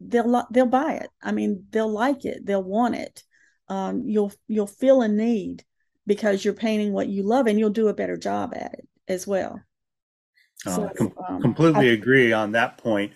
they'll 0.00 0.46
they'll 0.50 0.66
buy 0.66 0.94
it. 0.94 1.10
I 1.22 1.32
mean, 1.32 1.66
they'll 1.70 1.90
like 1.90 2.24
it. 2.24 2.44
They'll 2.44 2.62
want 2.62 2.94
it. 2.94 3.22
Um, 3.68 4.02
you'll 4.06 4.32
you'll 4.48 4.66
feel 4.66 5.02
a 5.02 5.08
need 5.08 5.64
because 6.06 6.44
you're 6.44 6.54
painting 6.54 6.92
what 6.92 7.08
you 7.08 7.22
love, 7.22 7.46
and 7.46 7.58
you'll 7.58 7.70
do 7.70 7.88
a 7.88 7.94
better 7.94 8.16
job 8.16 8.52
at 8.54 8.74
it 8.74 8.88
as 9.08 9.26
well. 9.26 9.60
Uh, 10.66 10.76
so, 10.76 10.90
com- 10.96 11.14
um, 11.28 11.42
completely 11.42 11.90
I, 11.90 11.92
agree 11.92 12.32
on 12.32 12.52
that 12.52 12.78
point. 12.78 13.12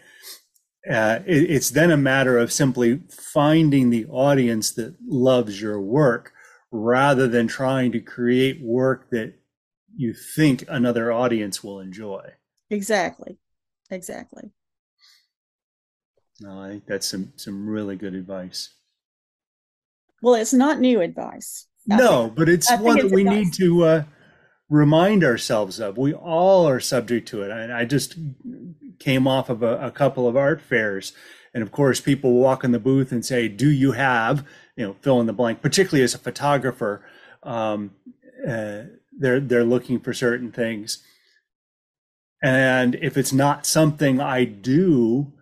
Uh, 0.89 1.21
it, 1.27 1.51
it's 1.51 1.71
then 1.71 1.91
a 1.91 1.97
matter 1.97 2.39
of 2.39 2.53
simply 2.53 3.01
finding 3.11 3.91
the 3.91 4.07
audience 4.07 4.73
that 4.73 4.95
loves 5.07 5.61
your 5.61 5.81
work 5.81 6.33
rather 6.71 7.29
than 7.29 7.47
trying 7.47 7.93
to 7.93 8.01
create 8.01 8.61
work 8.63 9.09
that 9.11 9.35
you 9.97 10.13
think 10.13 10.65
another 10.69 11.13
audience 11.13 11.63
will 11.63 11.81
enjoy. 11.81 12.23
Exactly. 12.71 13.39
Exactly. 13.95 14.51
No, 16.41 16.61
I 16.61 16.69
think 16.71 16.87
that's 16.87 17.09
some 17.09 17.33
some 17.37 17.69
really 17.69 17.97
good 17.97 18.15
advice. 18.15 18.75
Well, 20.21 20.35
it's 20.35 20.53
not 20.53 20.81
new 20.81 21.01
advice. 21.01 21.67
no, 21.87 22.33
but 22.35 22.49
it's 22.49 22.71
one 22.79 22.97
that 22.97 23.11
we 23.11 23.23
advice. 23.23 23.45
need 23.45 23.53
to 23.55 23.85
uh, 23.85 24.03
remind 24.69 25.23
ourselves 25.23 25.79
of. 25.79 25.97
We 25.97 26.13
all 26.13 26.69
are 26.69 26.81
subject 26.81 27.29
to 27.29 27.43
it. 27.43 27.51
I, 27.51 27.81
I 27.81 27.85
just 27.85 28.17
came 28.99 29.29
off 29.29 29.49
of 29.49 29.63
a, 29.63 29.79
a, 29.87 29.91
couple 29.91 30.27
of 30.27 30.37
art 30.37 30.61
fairs, 30.61 31.13
and 31.53 31.63
of 31.63 31.71
course, 31.71 32.01
people 32.01 32.33
walk 32.33 32.65
in 32.65 32.73
the 32.73 32.79
booth 32.81 33.13
and 33.13 33.25
say, 33.25 33.47
"Do 33.49 33.71
you 33.71 33.93
have?" 33.93 34.45
You 34.77 34.89
know, 34.89 34.97
fill 35.03 35.21
in 35.21 35.27
the 35.27 35.33
blank. 35.33 35.63
Particularly 35.63 36.03
as 36.03 36.15
a 36.15 36.19
photographer, 36.19 37.05
um, 37.45 37.93
uh, 38.47 38.85
they're 39.17 39.41
they're 39.41 39.65
looking 39.65 40.01
for 40.01 40.13
certain 40.13 40.51
things, 40.51 41.05
and 42.45 42.95
if 42.97 43.17
it's 43.17 43.33
not 43.33 43.65
something 43.65 44.21
I 44.21 44.45
do, 44.45 45.33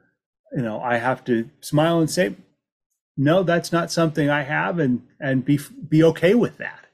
you 0.54 0.62
know, 0.62 0.80
I 0.80 0.98
have 0.98 1.24
to 1.24 1.50
smile 1.60 1.98
and 1.98 2.08
say, 2.08 2.36
"No, 3.16 3.42
that's 3.42 3.72
not 3.72 3.90
something 3.90 4.30
I 4.30 4.42
have," 4.42 4.78
and 4.78 5.02
and 5.18 5.44
be 5.44 5.58
be 5.88 6.04
okay 6.04 6.34
with 6.34 6.58
that. 6.58 6.86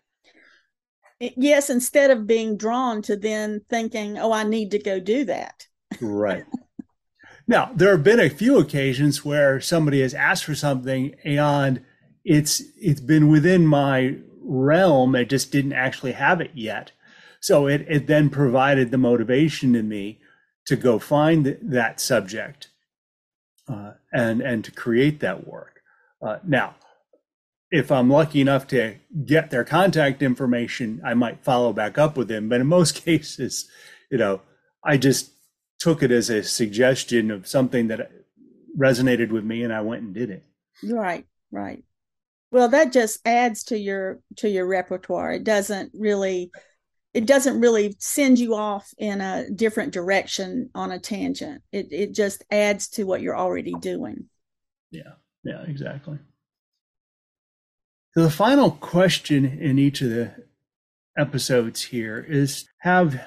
Yes 1.21 1.69
instead 1.69 2.11
of 2.11 2.27
being 2.27 2.57
drawn 2.57 3.03
to 3.03 3.17
then 3.17 3.63
thinking 3.69 4.17
oh 4.19 4.33
i 4.33 4.45
need 4.45 4.71
to 4.71 4.79
go 4.79 5.01
do 5.01 5.25
that. 5.25 5.67
Right. 6.01 6.45
Now 7.47 7.73
there 7.75 7.91
have 7.91 8.05
been 8.05 8.21
a 8.21 8.31
few 8.31 8.59
occasions 8.59 9.25
where 9.25 9.61
somebody 9.61 10.01
has 10.01 10.15
asked 10.15 10.45
for 10.45 10.55
something 10.55 11.17
and 11.25 11.83
it's 12.25 12.63
it's 12.81 13.01
been 13.01 13.29
within 13.29 13.67
my 13.67 14.17
realm 14.41 15.17
I 15.17 15.25
just 15.25 15.51
didn't 15.51 15.73
actually 15.73 16.13
have 16.13 16.41
it 16.41 16.53
yet 16.55 16.93
so 17.41 17.67
it, 17.67 17.85
it 17.89 18.07
then 18.07 18.29
provided 18.29 18.91
the 18.91 18.99
motivation 18.99 19.75
in 19.75 19.89
me 19.89 20.19
to 20.67 20.77
go 20.77 20.99
find 20.99 21.59
that 21.63 22.01
subject 22.01 22.69
uh, 23.69 23.93
and 24.13 24.41
and 24.41 24.65
to 24.65 24.71
create 24.71 25.21
that 25.21 25.47
work 25.47 25.81
uh, 26.23 26.39
now 26.45 26.75
if 27.71 27.93
I'm 27.93 28.09
lucky 28.09 28.41
enough 28.41 28.67
to 28.69 28.97
get 29.27 29.51
their 29.51 29.65
contact 29.65 30.23
information, 30.23 31.01
I 31.05 31.15
might 31.15 31.45
follow 31.45 31.73
back 31.73 31.99
up 31.99 32.17
with 32.17 32.29
them. 32.29 32.49
But 32.49 32.61
in 32.61 32.67
most 32.67 32.95
cases, 33.05 33.69
you 34.11 34.19
know, 34.19 34.41
I 34.85 34.97
just 34.97 35.33
took 35.79 36.03
it 36.03 36.11
as 36.11 36.31
a 36.31 36.43
suggestion 36.43 37.31
of 37.31 37.47
something 37.47 37.89
that 37.89 38.11
resonated 38.77 39.31
with 39.31 39.45
me 39.45 39.63
and 39.63 39.73
I 39.73 39.81
went 39.81 40.03
and 40.03 40.15
did 40.15 40.31
it. 40.31 40.45
Right, 40.83 41.27
right. 41.51 41.83
Well, 42.51 42.69
that 42.69 42.93
just 42.93 43.21
adds 43.27 43.65
to 43.65 43.79
your 43.79 44.21
to 44.37 44.49
your 44.49 44.67
repertoire. 44.67 45.33
It 45.33 45.45
doesn't 45.45 45.93
really 45.93 46.51
it 47.19 47.27
doesn't 47.27 47.61
really 47.61 47.97
send 47.99 48.39
you 48.39 48.55
off 48.55 48.95
in 48.97 49.21
a 49.21 49.51
different 49.51 49.93
direction 49.93 50.71
on 50.73 50.93
a 50.93 51.01
tangent. 51.01 51.63
It 51.73 51.89
it 51.91 52.15
just 52.15 52.45
adds 52.49 52.87
to 52.91 53.03
what 53.03 53.23
you're 53.23 53.37
already 53.37 53.73
doing. 53.81 54.27
Yeah. 54.93 55.15
Yeah, 55.43 55.63
exactly. 55.67 56.21
So 58.15 58.23
the 58.23 58.31
final 58.31 58.71
question 58.71 59.45
in 59.45 59.81
each 59.81 60.01
of 60.01 60.11
the 60.11 60.33
episodes 61.17 61.83
here 61.83 62.21
is 62.21 62.69
have 62.83 63.21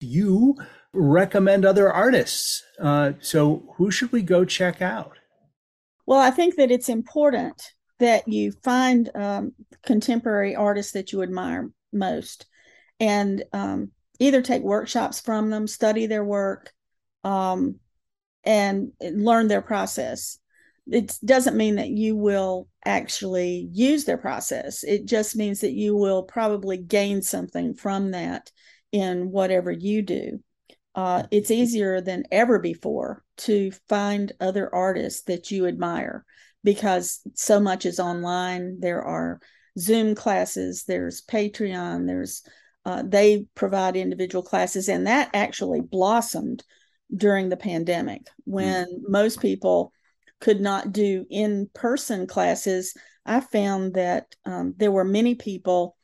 you 0.00 0.56
recommend 0.94 1.66
other 1.66 1.92
artists? 1.92 2.62
Uh, 2.80 3.12
so 3.20 3.74
who 3.76 3.90
should 3.90 4.10
we 4.10 4.22
go 4.22 4.46
check 4.46 4.80
out? 4.80 5.18
Well, 6.06 6.18
I 6.18 6.30
think 6.30 6.56
that 6.56 6.70
it's 6.70 6.88
important 6.88 7.60
that 7.98 8.26
you 8.26 8.52
find 8.62 9.10
um, 9.14 9.52
contemporary 9.82 10.56
artists 10.56 10.92
that 10.92 11.12
you 11.12 11.22
admire 11.22 11.70
most 11.92 12.46
and 13.04 13.44
um, 13.52 13.90
either 14.18 14.42
take 14.42 14.62
workshops 14.62 15.20
from 15.20 15.50
them, 15.50 15.66
study 15.66 16.06
their 16.06 16.24
work, 16.24 16.72
um, 17.22 17.76
and 18.44 18.92
learn 19.00 19.48
their 19.48 19.62
process 19.62 20.38
it 20.86 21.18
doesn't 21.24 21.56
mean 21.56 21.76
that 21.76 21.88
you 21.88 22.16
will 22.16 22.68
actually 22.84 23.68
use 23.72 24.04
their 24.04 24.18
process. 24.18 24.84
It 24.84 25.06
just 25.06 25.36
means 25.36 25.60
that 25.60 25.72
you 25.72 25.96
will 25.96 26.22
probably 26.22 26.76
gain 26.76 27.22
something 27.22 27.74
from 27.74 28.10
that 28.10 28.50
in 28.92 29.30
whatever 29.30 29.72
you 29.72 30.02
do. 30.02 30.40
Uh, 30.94 31.24
it's 31.30 31.50
easier 31.50 32.00
than 32.00 32.24
ever 32.30 32.58
before 32.58 33.24
to 33.36 33.72
find 33.88 34.32
other 34.40 34.72
artists 34.72 35.22
that 35.22 35.50
you 35.50 35.66
admire 35.66 36.24
because 36.62 37.20
so 37.34 37.58
much 37.58 37.86
is 37.86 37.98
online. 37.98 38.78
There 38.80 39.02
are 39.02 39.40
Zoom 39.78 40.14
classes, 40.14 40.84
there's 40.84 41.22
Patreon, 41.22 42.06
there's 42.06 42.42
uh, 42.84 43.02
they 43.06 43.46
provide 43.54 43.96
individual 43.96 44.42
classes, 44.42 44.88
and 44.88 45.06
that 45.06 45.30
actually 45.34 45.80
blossomed 45.80 46.62
during 47.14 47.48
the 47.48 47.56
pandemic 47.56 48.28
when 48.44 48.86
mm. 48.86 49.08
most 49.08 49.40
people 49.40 49.92
could 50.40 50.60
not 50.60 50.92
do 50.92 51.24
in 51.30 51.70
person 51.74 52.26
classes, 52.26 52.94
I 53.24 53.40
found 53.40 53.94
that 53.94 54.34
um, 54.44 54.74
there 54.76 54.92
were 54.92 55.04
many 55.04 55.34
people 55.34 55.96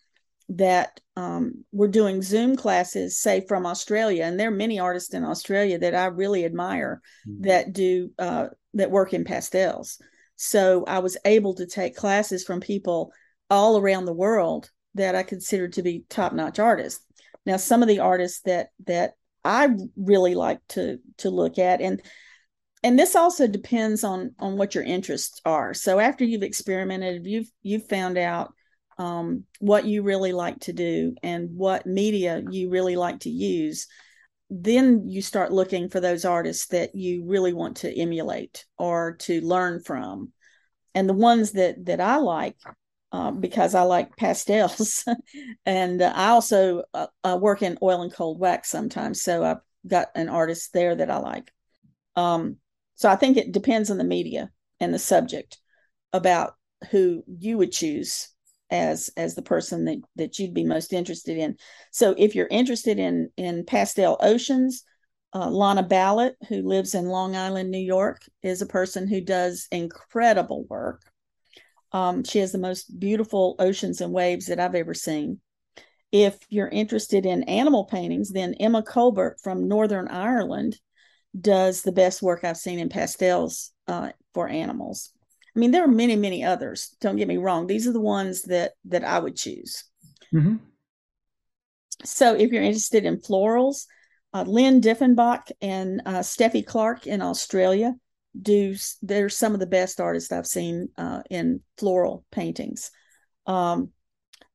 that 0.51 1.01
um, 1.17 1.65
were 1.73 1.89
doing 1.89 2.23
Zoom 2.23 2.57
classes, 2.57 3.19
say 3.19 3.45
from 3.47 3.67
Australia, 3.67 4.25
and 4.25 4.39
there 4.39 4.49
are 4.49 4.53
many 4.53 4.81
artists 4.81 5.15
in 5.15 5.25
Australia 5.25 5.79
that 5.79 5.95
I 5.95 6.07
really 6.07 6.45
admire 6.45 7.01
mm-hmm. 7.29 7.43
that 7.43 7.73
do 7.73 8.11
uh, 8.19 8.49
that 8.75 8.91
work 8.91 9.13
in 9.13 9.25
pastels. 9.25 9.99
So 10.37 10.85
I 10.87 11.01
was 11.01 11.19
able 11.25 11.55
to 11.55 11.67
take 11.67 11.97
classes 11.97 12.45
from 12.45 12.61
people 12.61 13.13
all 13.51 13.79
around 13.79 14.07
the 14.07 14.15
world 14.15 14.71
that 14.95 15.15
I 15.15 15.23
consider 15.23 15.69
to 15.69 15.83
be 15.83 16.05
top 16.09 16.33
notch 16.33 16.59
artists. 16.59 17.05
Now, 17.47 17.57
some 17.57 17.83
of 17.83 17.89
the 17.89 18.01
artists 18.01 18.41
that 18.43 18.69
that 18.87 19.13
I 19.45 19.71
really 19.97 20.35
like 20.35 20.61
to 20.71 20.99
to 21.19 21.31
look 21.31 21.59
at, 21.59 21.81
and 21.81 22.03
and 22.83 22.99
this 22.99 23.15
also 23.15 23.47
depends 23.47 24.05
on 24.05 24.35
on 24.39 24.57
what 24.57 24.75
your 24.75 24.85
interests 24.85 25.41
are 25.45 25.75
so 25.75 25.99
after 25.99 26.25
you've 26.25 26.43
experimented 26.43 27.27
you've 27.27 27.51
you've 27.63 27.89
found 27.89 28.19
out 28.19 28.53
um, 28.99 29.45
what 29.61 29.87
you 29.87 30.03
really 30.03 30.33
like 30.33 30.61
to 30.61 30.73
do 30.73 31.15
and 31.23 31.49
what 31.57 31.87
media 31.87 32.43
you 32.51 32.71
really 32.71 32.97
like 32.97 33.21
to 33.21 33.31
use 33.31 33.87
then 34.51 35.09
you 35.09 35.23
start 35.23 35.53
looking 35.53 35.89
for 35.89 36.01
those 36.01 36.25
artists 36.25 36.67
that 36.69 36.95
you 36.95 37.25
really 37.25 37.53
want 37.53 37.79
to 37.79 37.99
emulate 37.99 38.67
or 38.79 39.17
to 39.21 39.41
learn 39.41 39.81
from 39.81 40.33
and 40.95 41.09
the 41.09 41.15
ones 41.15 41.53
that 41.53 41.85
that 41.87 42.01
i 42.01 42.17
like 42.17 42.57
uh, 43.13 43.31
because 43.31 43.75
i 43.75 43.83
like 43.83 44.17
pastels 44.17 45.05
and 45.67 46.03
uh, 46.03 46.13
i 46.15 46.29
also 46.29 46.83
uh, 46.95 47.39
work 47.41 47.63
in 47.63 47.79
oil 47.83 48.03
and 48.03 48.13
cold 48.13 48.39
wax 48.39 48.69
sometimes 48.71 49.23
so 49.23 49.45
i've 49.45 49.61
got 49.87 50.09
an 50.15 50.29
artist 50.29 50.73
there 50.73 50.95
that 50.95 51.11
i 51.11 51.19
like 51.19 51.53
um, 52.17 52.57
so 52.95 53.09
I 53.09 53.17
think 53.17 53.37
it 53.37 53.53
depends 53.53 53.91
on 53.91 53.99
the 53.99 54.05
media 54.05 54.51
and 54.79 54.93
the 54.93 54.99
subject 54.99 55.59
about 56.13 56.55
who 56.91 57.23
you 57.27 57.59
would 57.59 57.73
choose 57.73 58.29
as 58.71 59.11
as 59.17 59.35
the 59.35 59.43
person 59.43 59.85
that 59.87 59.99
that 60.17 60.39
you'd 60.39 60.55
be 60.55 60.65
most 60.65 60.93
interested 60.93 61.37
in. 61.39 61.57
So 61.93 62.15
if 62.17 62.35
you're 62.35 62.47
interested 62.51 62.99
in 62.99 63.31
in 63.37 63.65
pastel 63.65 64.17
oceans, 64.21 64.85
uh, 65.35 65.49
Lana 65.49 65.83
Ballot, 65.83 66.37
who 66.49 66.63
lives 66.63 66.95
in 66.95 67.07
Long 67.07 67.37
Island, 67.37 67.71
New 67.71 67.79
York, 67.79 68.23
is 68.43 68.61
a 68.61 68.67
person 68.67 69.09
who 69.09 69.21
does 69.21 69.67
incredible 69.73 70.67
work. 70.69 71.03
Um, 71.93 72.25
she 72.25 72.39
has 72.39 72.53
the 72.53 72.59
most 72.59 72.99
beautiful 72.99 73.57
oceans 73.59 74.01
and 74.01 74.13
waves 74.13 74.47
that 74.47 74.61
I've 74.61 74.75
ever 74.75 74.95
seen. 74.95 75.41
If 76.13 76.39
you're 76.49 76.69
interested 76.69 77.27
in 77.27 77.45
animal 77.45 77.85
paintings, 77.85 78.31
then 78.31 78.55
Emma 78.55 78.83
Colbert 78.83 79.39
from 79.43 79.69
Northern 79.69 80.09
Ireland 80.09 80.79
does 81.39 81.83
the 81.83 81.93
best 81.93 82.23
work 82.23 82.45
I've 82.45 82.57
seen 82.57 82.79
in 82.79 82.89
pastels 82.89 83.73
uh, 83.87 84.11
for 84.35 84.49
animals. 84.49 85.11
I 85.55 85.59
mean, 85.59 85.71
there 85.71 85.85
are 85.85 85.89
many, 85.89 86.17
many 86.17 86.45
others. 86.45 86.97
Don't 87.01 87.17
get 87.17 87.29
me 87.29 87.37
wrong; 87.37 87.67
these 87.67 87.87
are 87.87 87.93
the 87.93 88.01
ones 88.01 88.43
that 88.43 88.73
that 88.87 89.05
I 89.05 89.19
would 89.19 89.37
choose. 89.37 89.85
Mm-hmm. 90.33 90.57
so 92.05 92.37
if 92.37 92.53
you're 92.53 92.63
interested 92.63 93.05
in 93.05 93.21
florals, 93.21 93.87
uh, 94.33 94.45
Lyn 94.47 94.81
Diefenbach 94.81 95.51
and 95.61 96.03
uh, 96.07 96.21
Steffi 96.21 96.65
Clark 96.65 97.09
in 97.09 97.21
Australia 97.21 97.95
do. 98.41 98.77
They're 99.03 99.29
some 99.29 99.55
of 99.55 99.61
the 99.61 99.67
best 99.67 100.01
artists 100.01 100.33
I've 100.33 100.47
seen 100.47 100.89
uh, 100.97 101.23
in 101.31 101.61
floral 101.79 102.25
paintings. 102.31 102.91
Um, 103.47 103.91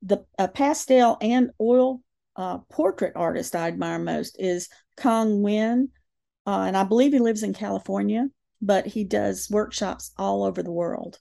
the 0.01 0.25
pastel 0.53 1.17
and 1.21 1.49
oil 1.59 2.01
uh, 2.35 2.59
portrait 2.69 3.13
artist 3.15 3.55
I 3.55 3.67
admire 3.67 3.99
most 3.99 4.37
is 4.39 4.69
Cuong 4.97 5.39
Nguyen, 5.41 5.89
uh, 6.45 6.65
and 6.67 6.77
I 6.77 6.83
believe 6.83 7.11
he 7.11 7.19
lives 7.19 7.43
in 7.43 7.53
California, 7.53 8.27
but 8.61 8.85
he 8.85 9.03
does 9.03 9.49
workshops 9.49 10.11
all 10.17 10.43
over 10.43 10.61
the 10.61 10.71
world. 10.71 11.19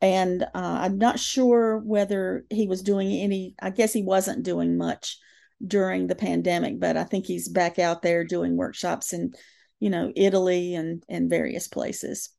And 0.00 0.42
uh, 0.42 0.48
I'm 0.54 0.98
not 0.98 1.20
sure 1.20 1.78
whether 1.78 2.44
he 2.48 2.66
was 2.66 2.82
doing 2.82 3.12
any. 3.12 3.54
I 3.60 3.70
guess 3.70 3.92
he 3.92 4.02
wasn't 4.02 4.44
doing 4.44 4.78
much 4.78 5.18
during 5.64 6.06
the 6.06 6.14
pandemic, 6.14 6.80
but 6.80 6.96
I 6.96 7.04
think 7.04 7.26
he's 7.26 7.48
back 7.48 7.78
out 7.78 8.00
there 8.00 8.24
doing 8.24 8.56
workshops 8.56 9.12
in, 9.12 9.34
you 9.80 9.90
know, 9.90 10.12
Italy 10.14 10.74
and 10.74 11.02
and 11.08 11.30
various 11.30 11.68
places. 11.68 12.30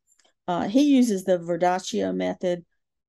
Uh, 0.47 0.67
he 0.67 0.83
uses 0.83 1.23
the 1.23 1.37
Verdaccio 1.37 2.15
method 2.15 2.65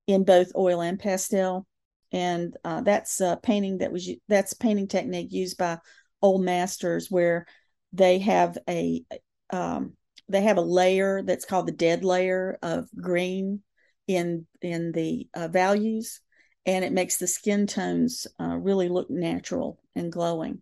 in 0.07 0.23
both 0.23 0.51
oil 0.55 0.81
and 0.81 0.99
pastel, 0.99 1.65
and 2.11 2.55
uh, 2.63 2.81
that's 2.81 3.21
a 3.21 3.39
painting 3.41 3.79
that 3.79 3.91
was 3.91 4.09
that's 4.27 4.53
painting 4.53 4.87
technique 4.87 5.31
used 5.31 5.57
by 5.57 5.77
old 6.21 6.43
masters 6.43 7.09
where 7.09 7.45
they 7.93 8.19
have 8.19 8.57
a 8.69 9.03
um, 9.51 9.93
they 10.29 10.41
have 10.41 10.57
a 10.57 10.61
layer 10.61 11.21
that's 11.23 11.45
called 11.45 11.67
the 11.67 11.71
dead 11.71 12.03
layer 12.03 12.57
of 12.61 12.87
green 12.99 13.61
in 14.07 14.45
in 14.61 14.91
the 14.91 15.27
uh, 15.33 15.47
values 15.47 16.19
and 16.65 16.85
it 16.85 16.93
makes 16.93 17.17
the 17.17 17.27
skin 17.27 17.67
tones 17.67 18.27
uh, 18.39 18.55
really 18.55 18.89
look 18.89 19.09
natural 19.09 19.79
and 19.95 20.11
glowing. 20.11 20.61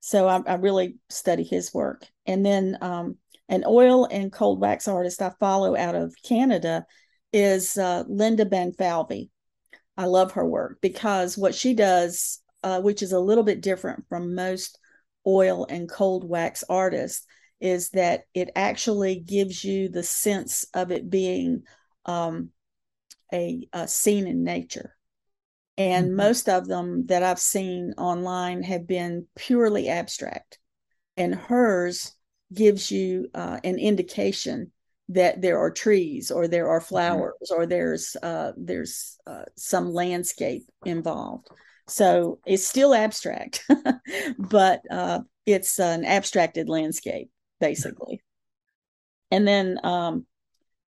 So 0.00 0.26
I, 0.26 0.40
I 0.46 0.54
really 0.54 0.96
study 1.08 1.44
his 1.44 1.72
work. 1.72 2.06
And 2.26 2.44
then 2.44 2.78
um, 2.80 3.16
an 3.48 3.64
oil 3.66 4.06
and 4.10 4.32
cold 4.32 4.60
wax 4.60 4.88
artist 4.88 5.22
I 5.22 5.32
follow 5.38 5.76
out 5.76 5.94
of 5.94 6.14
Canada 6.24 6.86
is 7.32 7.76
uh, 7.76 8.04
Linda 8.08 8.44
Banfalvy. 8.44 9.30
I 9.96 10.06
love 10.06 10.32
her 10.32 10.46
work 10.46 10.78
because 10.80 11.36
what 11.36 11.54
she 11.54 11.74
does, 11.74 12.40
uh, 12.62 12.80
which 12.80 13.02
is 13.02 13.12
a 13.12 13.20
little 13.20 13.44
bit 13.44 13.60
different 13.60 14.04
from 14.08 14.34
most 14.34 14.78
oil 15.26 15.66
and 15.68 15.90
cold 15.90 16.28
wax 16.28 16.64
artists, 16.68 17.26
is 17.60 17.90
that 17.90 18.22
it 18.32 18.50
actually 18.56 19.20
gives 19.20 19.62
you 19.62 19.90
the 19.90 20.02
sense 20.02 20.64
of 20.72 20.90
it 20.90 21.10
being 21.10 21.62
um, 22.06 22.50
a, 23.32 23.68
a 23.72 23.86
scene 23.86 24.26
in 24.26 24.42
nature. 24.42 24.96
And 25.80 26.08
mm-hmm. 26.08 26.16
most 26.16 26.46
of 26.46 26.68
them 26.68 27.06
that 27.06 27.22
I've 27.22 27.38
seen 27.38 27.94
online 27.96 28.62
have 28.64 28.86
been 28.86 29.26
purely 29.34 29.88
abstract. 29.88 30.58
And 31.16 31.34
hers 31.34 32.12
gives 32.52 32.90
you 32.90 33.30
uh, 33.34 33.60
an 33.64 33.78
indication 33.78 34.72
that 35.08 35.40
there 35.40 35.58
are 35.58 35.70
trees 35.70 36.30
or 36.30 36.46
there 36.46 36.68
are 36.68 36.80
mm-hmm. 36.80 36.86
flowers 36.86 37.32
mm-hmm. 37.50 37.62
or 37.62 37.64
there's 37.64 38.14
uh, 38.22 38.52
there's 38.58 39.18
uh, 39.26 39.44
some 39.56 39.90
landscape 39.94 40.64
involved. 40.84 41.48
So 41.88 42.40
it's 42.44 42.66
still 42.66 42.92
abstract, 42.92 43.64
but 44.38 44.82
uh, 44.90 45.20
it's 45.46 45.80
an 45.80 46.04
abstracted 46.04 46.68
landscape 46.68 47.30
basically. 47.58 48.20
And 49.30 49.48
then 49.48 49.78
um, 49.82 50.26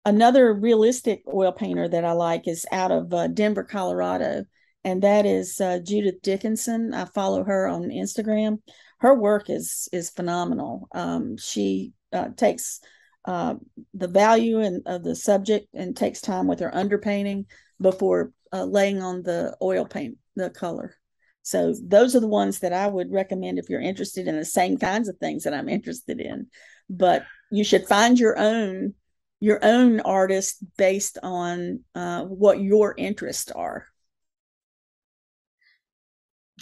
another 0.04 0.52
realistic 0.52 1.22
oil 1.32 1.52
painter 1.52 1.86
that 1.86 2.04
I 2.04 2.12
like 2.12 2.48
is 2.48 2.66
out 2.72 2.90
of 2.90 3.14
uh, 3.14 3.28
Denver, 3.28 3.62
Colorado, 3.62 4.44
and 4.84 5.02
that 5.02 5.26
is 5.26 5.60
uh, 5.60 5.78
Judith 5.82 6.22
Dickinson. 6.22 6.92
I 6.94 7.04
follow 7.06 7.44
her 7.44 7.66
on 7.66 7.90
Instagram. 7.90 8.60
Her 8.98 9.14
work 9.14 9.50
is 9.50 9.88
is 9.92 10.10
phenomenal. 10.10 10.88
Um, 10.92 11.36
she 11.36 11.92
uh, 12.12 12.30
takes 12.36 12.80
uh, 13.24 13.54
the 13.94 14.08
value 14.08 14.60
and 14.60 14.82
of 14.86 15.04
the 15.04 15.14
subject 15.14 15.68
and 15.74 15.96
takes 15.96 16.20
time 16.20 16.46
with 16.46 16.60
her 16.60 16.70
underpainting 16.70 17.46
before 17.80 18.32
uh, 18.52 18.64
laying 18.64 19.02
on 19.02 19.22
the 19.22 19.56
oil 19.62 19.84
paint, 19.84 20.18
the 20.36 20.50
color. 20.50 20.96
So 21.42 21.74
those 21.82 22.14
are 22.14 22.20
the 22.20 22.28
ones 22.28 22.60
that 22.60 22.72
I 22.72 22.86
would 22.86 23.10
recommend 23.10 23.58
if 23.58 23.68
you're 23.68 23.80
interested 23.80 24.28
in 24.28 24.36
the 24.36 24.44
same 24.44 24.78
kinds 24.78 25.08
of 25.08 25.16
things 25.18 25.44
that 25.44 25.54
I'm 25.54 25.68
interested 25.68 26.20
in. 26.20 26.46
But 26.88 27.24
you 27.50 27.64
should 27.64 27.86
find 27.86 28.18
your 28.18 28.38
own 28.38 28.94
your 29.40 29.58
own 29.64 29.98
artist 29.98 30.64
based 30.76 31.18
on 31.20 31.80
uh, 31.96 32.22
what 32.22 32.60
your 32.60 32.94
interests 32.96 33.50
are. 33.50 33.86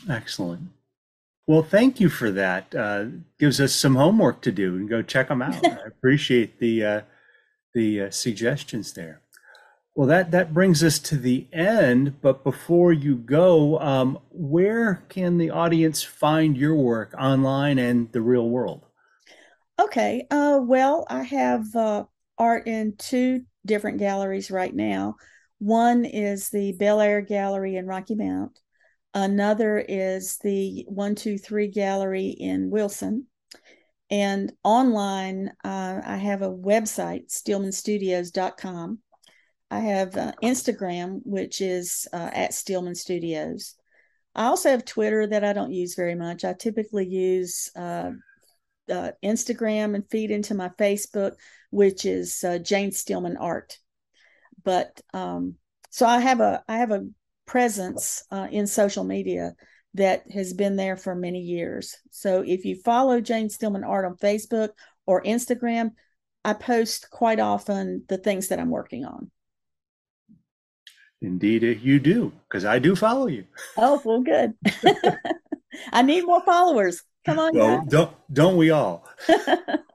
Excellent. 0.09 0.71
Well, 1.47 1.63
thank 1.63 1.99
you 1.99 2.09
for 2.09 2.31
that. 2.31 2.75
Uh, 2.75 3.07
gives 3.39 3.61
us 3.61 3.75
some 3.75 3.97
homework 3.97 4.41
to 4.43 4.53
do 4.53 4.77
and 4.77 4.89
go 4.89 5.03
check 5.03 5.29
them 5.29 5.43
out. 5.43 5.67
I 5.67 5.87
appreciate 5.87 6.61
the 6.61 6.85
uh, 6.85 7.01
the 7.75 8.03
uh, 8.03 8.11
suggestions 8.11 8.93
there. 8.93 9.21
Well, 9.95 10.07
that 10.07 10.31
that 10.31 10.55
brings 10.55 10.85
us 10.85 10.99
to 11.01 11.17
the 11.17 11.47
end. 11.53 12.21
But 12.23 12.45
before 12.45 12.93
you 12.93 13.17
go, 13.17 13.79
um, 13.81 14.19
where 14.31 15.03
can 15.09 15.39
the 15.39 15.51
audience 15.51 16.03
find 16.03 16.57
your 16.57 16.77
work 16.77 17.15
online 17.19 17.79
and 17.79 18.11
the 18.13 18.21
real 18.23 18.49
world? 18.49 18.87
Okay. 19.81 20.27
Uh, 20.31 20.61
well, 20.63 21.07
I 21.11 21.23
have 21.25 21.75
uh, 21.75 22.05
art 22.39 22.67
in 22.67 22.95
two 22.97 23.43
different 23.67 23.99
galleries 23.99 24.51
right 24.51 24.75
now. 24.75 25.17
One 25.59 26.05
is 26.05 26.49
the 26.49 26.73
Bel 26.73 27.01
Air 27.01 27.21
Gallery 27.21 27.77
in 27.77 27.87
Rocky 27.87 28.15
Mount, 28.15 28.59
Another 29.14 29.79
is 29.79 30.38
the 30.38 30.85
123 30.88 31.68
Gallery 31.68 32.29
in 32.29 32.70
Wilson. 32.70 33.27
And 34.11 34.53
online, 34.64 35.53
uh, 35.64 36.01
I 36.05 36.16
have 36.16 36.42
a 36.42 36.51
website, 36.51 37.29
stillmanstudios.com. 37.29 38.99
I 39.70 39.81
have 39.81 40.16
uh, 40.16 40.33
Instagram, 40.42 41.20
which 41.25 41.61
is 41.61 42.09
uh, 42.12 42.31
at 42.33 42.55
Stillman 42.55 42.96
Studios. 42.96 43.77
I 44.35 44.46
also 44.46 44.70
have 44.70 44.85
Twitter 44.85 45.27
that 45.27 45.44
I 45.44 45.53
don't 45.53 45.73
use 45.73 45.94
very 45.94 46.14
much. 46.14 46.44
I 46.44 46.55
typically 46.55 47.07
use 47.07 47.70
uh, 47.77 48.12
Instagram 48.88 49.94
and 49.94 50.09
feed 50.11 50.31
into 50.31 50.55
my 50.55 50.70
Facebook, 50.70 51.35
which 51.70 52.05
is 52.05 52.42
uh, 52.44 52.59
Jane 52.59 52.92
Stillman 52.92 53.37
Art. 53.37 53.79
But 54.64 55.01
um, 55.14 55.55
so 55.90 56.07
I 56.07 56.20
have 56.20 56.40
a 56.40 56.62
I 56.68 56.79
have 56.79 56.90
a 56.90 57.07
presence 57.51 58.23
uh, 58.31 58.47
in 58.53 58.65
social 58.65 59.03
media 59.03 59.55
that 59.95 60.23
has 60.31 60.53
been 60.53 60.77
there 60.77 60.97
for 60.97 61.17
many 61.17 61.41
years. 61.41 61.97
So 62.11 62.45
if 62.47 62.65
you 62.65 62.77
follow 62.77 63.21
Jane 63.21 63.51
Stillman 63.51 63.83
Art 63.83 64.05
on 64.05 64.17
Facebook 64.17 64.69
or 65.05 65.21
Instagram, 65.25 65.91
I 66.45 66.53
post 66.53 67.11
quite 67.11 67.41
often 67.41 68.05
the 68.09 68.19
things 68.19 68.49
that 68.49 68.61
I'm 68.61 68.71
working 68.71 69.05
on. 69.05 69.33
Indeed, 71.21 71.81
you 71.83 71.99
do, 71.99 72.33
because 72.49 72.65
I 72.65 72.79
do 72.79 72.95
follow 72.95 73.27
you. 73.27 73.45
Oh, 73.77 74.01
well, 74.05 74.23
good. 74.23 74.55
I 75.93 76.03
need 76.03 76.25
more 76.25 76.43
followers. 76.45 77.03
Come 77.27 77.41
on. 77.41 77.55
Well, 77.55 77.79
guys. 77.81 77.89
don't 77.89 78.17
don't 78.33 78.57
we 78.57 78.71
all? 78.71 79.07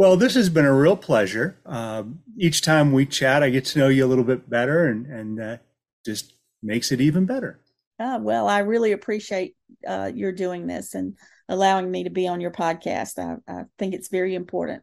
Well, 0.00 0.16
this 0.16 0.34
has 0.34 0.48
been 0.48 0.64
a 0.64 0.72
real 0.72 0.96
pleasure. 0.96 1.58
Um, 1.66 2.20
each 2.38 2.62
time 2.62 2.90
we 2.90 3.04
chat, 3.04 3.42
I 3.42 3.50
get 3.50 3.66
to 3.66 3.78
know 3.78 3.88
you 3.88 4.06
a 4.06 4.08
little 4.08 4.24
bit 4.24 4.48
better, 4.48 4.86
and 4.86 5.04
and 5.04 5.38
uh, 5.38 5.56
just 6.04 6.34
makes 6.62 6.92
it 6.92 7.00
even 7.00 7.26
better. 7.26 7.60
Uh, 7.98 8.18
well, 8.20 8.48
I 8.48 8.60
really 8.60 8.92
appreciate 8.92 9.56
uh, 9.86 10.10
your 10.14 10.32
doing 10.32 10.66
this 10.66 10.94
and 10.94 11.16
allowing 11.48 11.90
me 11.90 12.04
to 12.04 12.10
be 12.10 12.26
on 12.26 12.40
your 12.40 12.50
podcast. 12.50 13.18
I, 13.18 13.36
I, 13.52 13.64
think 13.78 13.94
it's 13.94 14.08
very 14.08 14.34
important. 14.34 14.82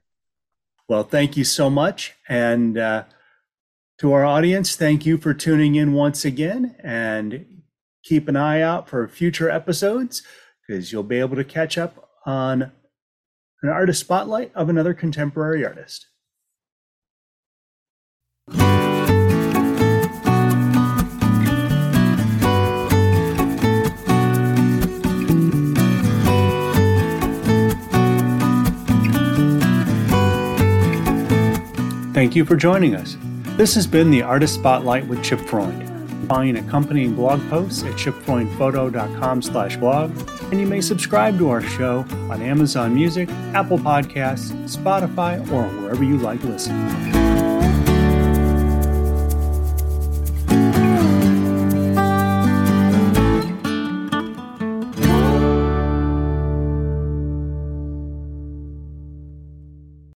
Well, 0.88 1.04
thank 1.04 1.36
you 1.36 1.44
so 1.44 1.70
much. 1.70 2.14
And 2.30 2.78
uh, 2.78 3.06
to 4.00 4.14
our 4.14 4.24
audience, 4.24 4.76
thank 4.76 5.06
you 5.06 5.18
for 5.18 5.34
tuning 5.34 5.76
in 5.76 5.94
once 5.94 6.26
again. 6.26 6.76
And 6.84 7.64
keep 8.04 8.28
an 8.28 8.36
eye 8.36 8.62
out 8.62 8.88
for 8.88 9.08
future 9.08 9.50
episodes 9.50 10.22
because 10.66 10.92
you'll 10.92 11.04
be 11.04 11.20
able 11.20 11.36
to 11.36 11.44
catch 11.44 11.78
up 11.78 12.10
on 12.26 12.72
an 13.64 13.70
artist 13.70 14.00
spotlight 14.02 14.52
of 14.56 14.70
another 14.70 14.94
contemporary 14.94 15.66
artist. 15.66 16.08
Thank 32.18 32.36
you 32.36 32.46
for 32.46 32.56
joining 32.56 32.96
us. 32.96 33.16
This 33.58 33.76
has 33.76 33.86
been 33.86 34.10
the 34.10 34.24
Artist 34.24 34.56
Spotlight 34.56 35.08
with 35.08 35.24
Chip 35.24 35.40
Freund. 35.40 36.28
Find 36.28 36.58
accompanying 36.58 37.14
blog 37.14 37.48
posts 37.48 37.84
at 37.84 37.94
chipfreundphoto.com 37.94 39.44
slash 39.44 39.78
blog, 39.78 40.18
and 40.52 40.60
you 40.60 40.66
may 40.66 40.82
subscribe 40.82 41.38
to 41.38 41.50
our 41.50 41.62
show 41.62 42.08
on 42.32 42.42
Amazon 42.42 42.96
Music, 42.96 43.30
Apple 43.54 43.78
Podcasts, 43.78 44.52
Spotify, 44.68 45.40
or 45.52 45.68
wherever 45.80 46.04
you 46.04 46.18
like 46.18 46.44
listening. 46.44 47.17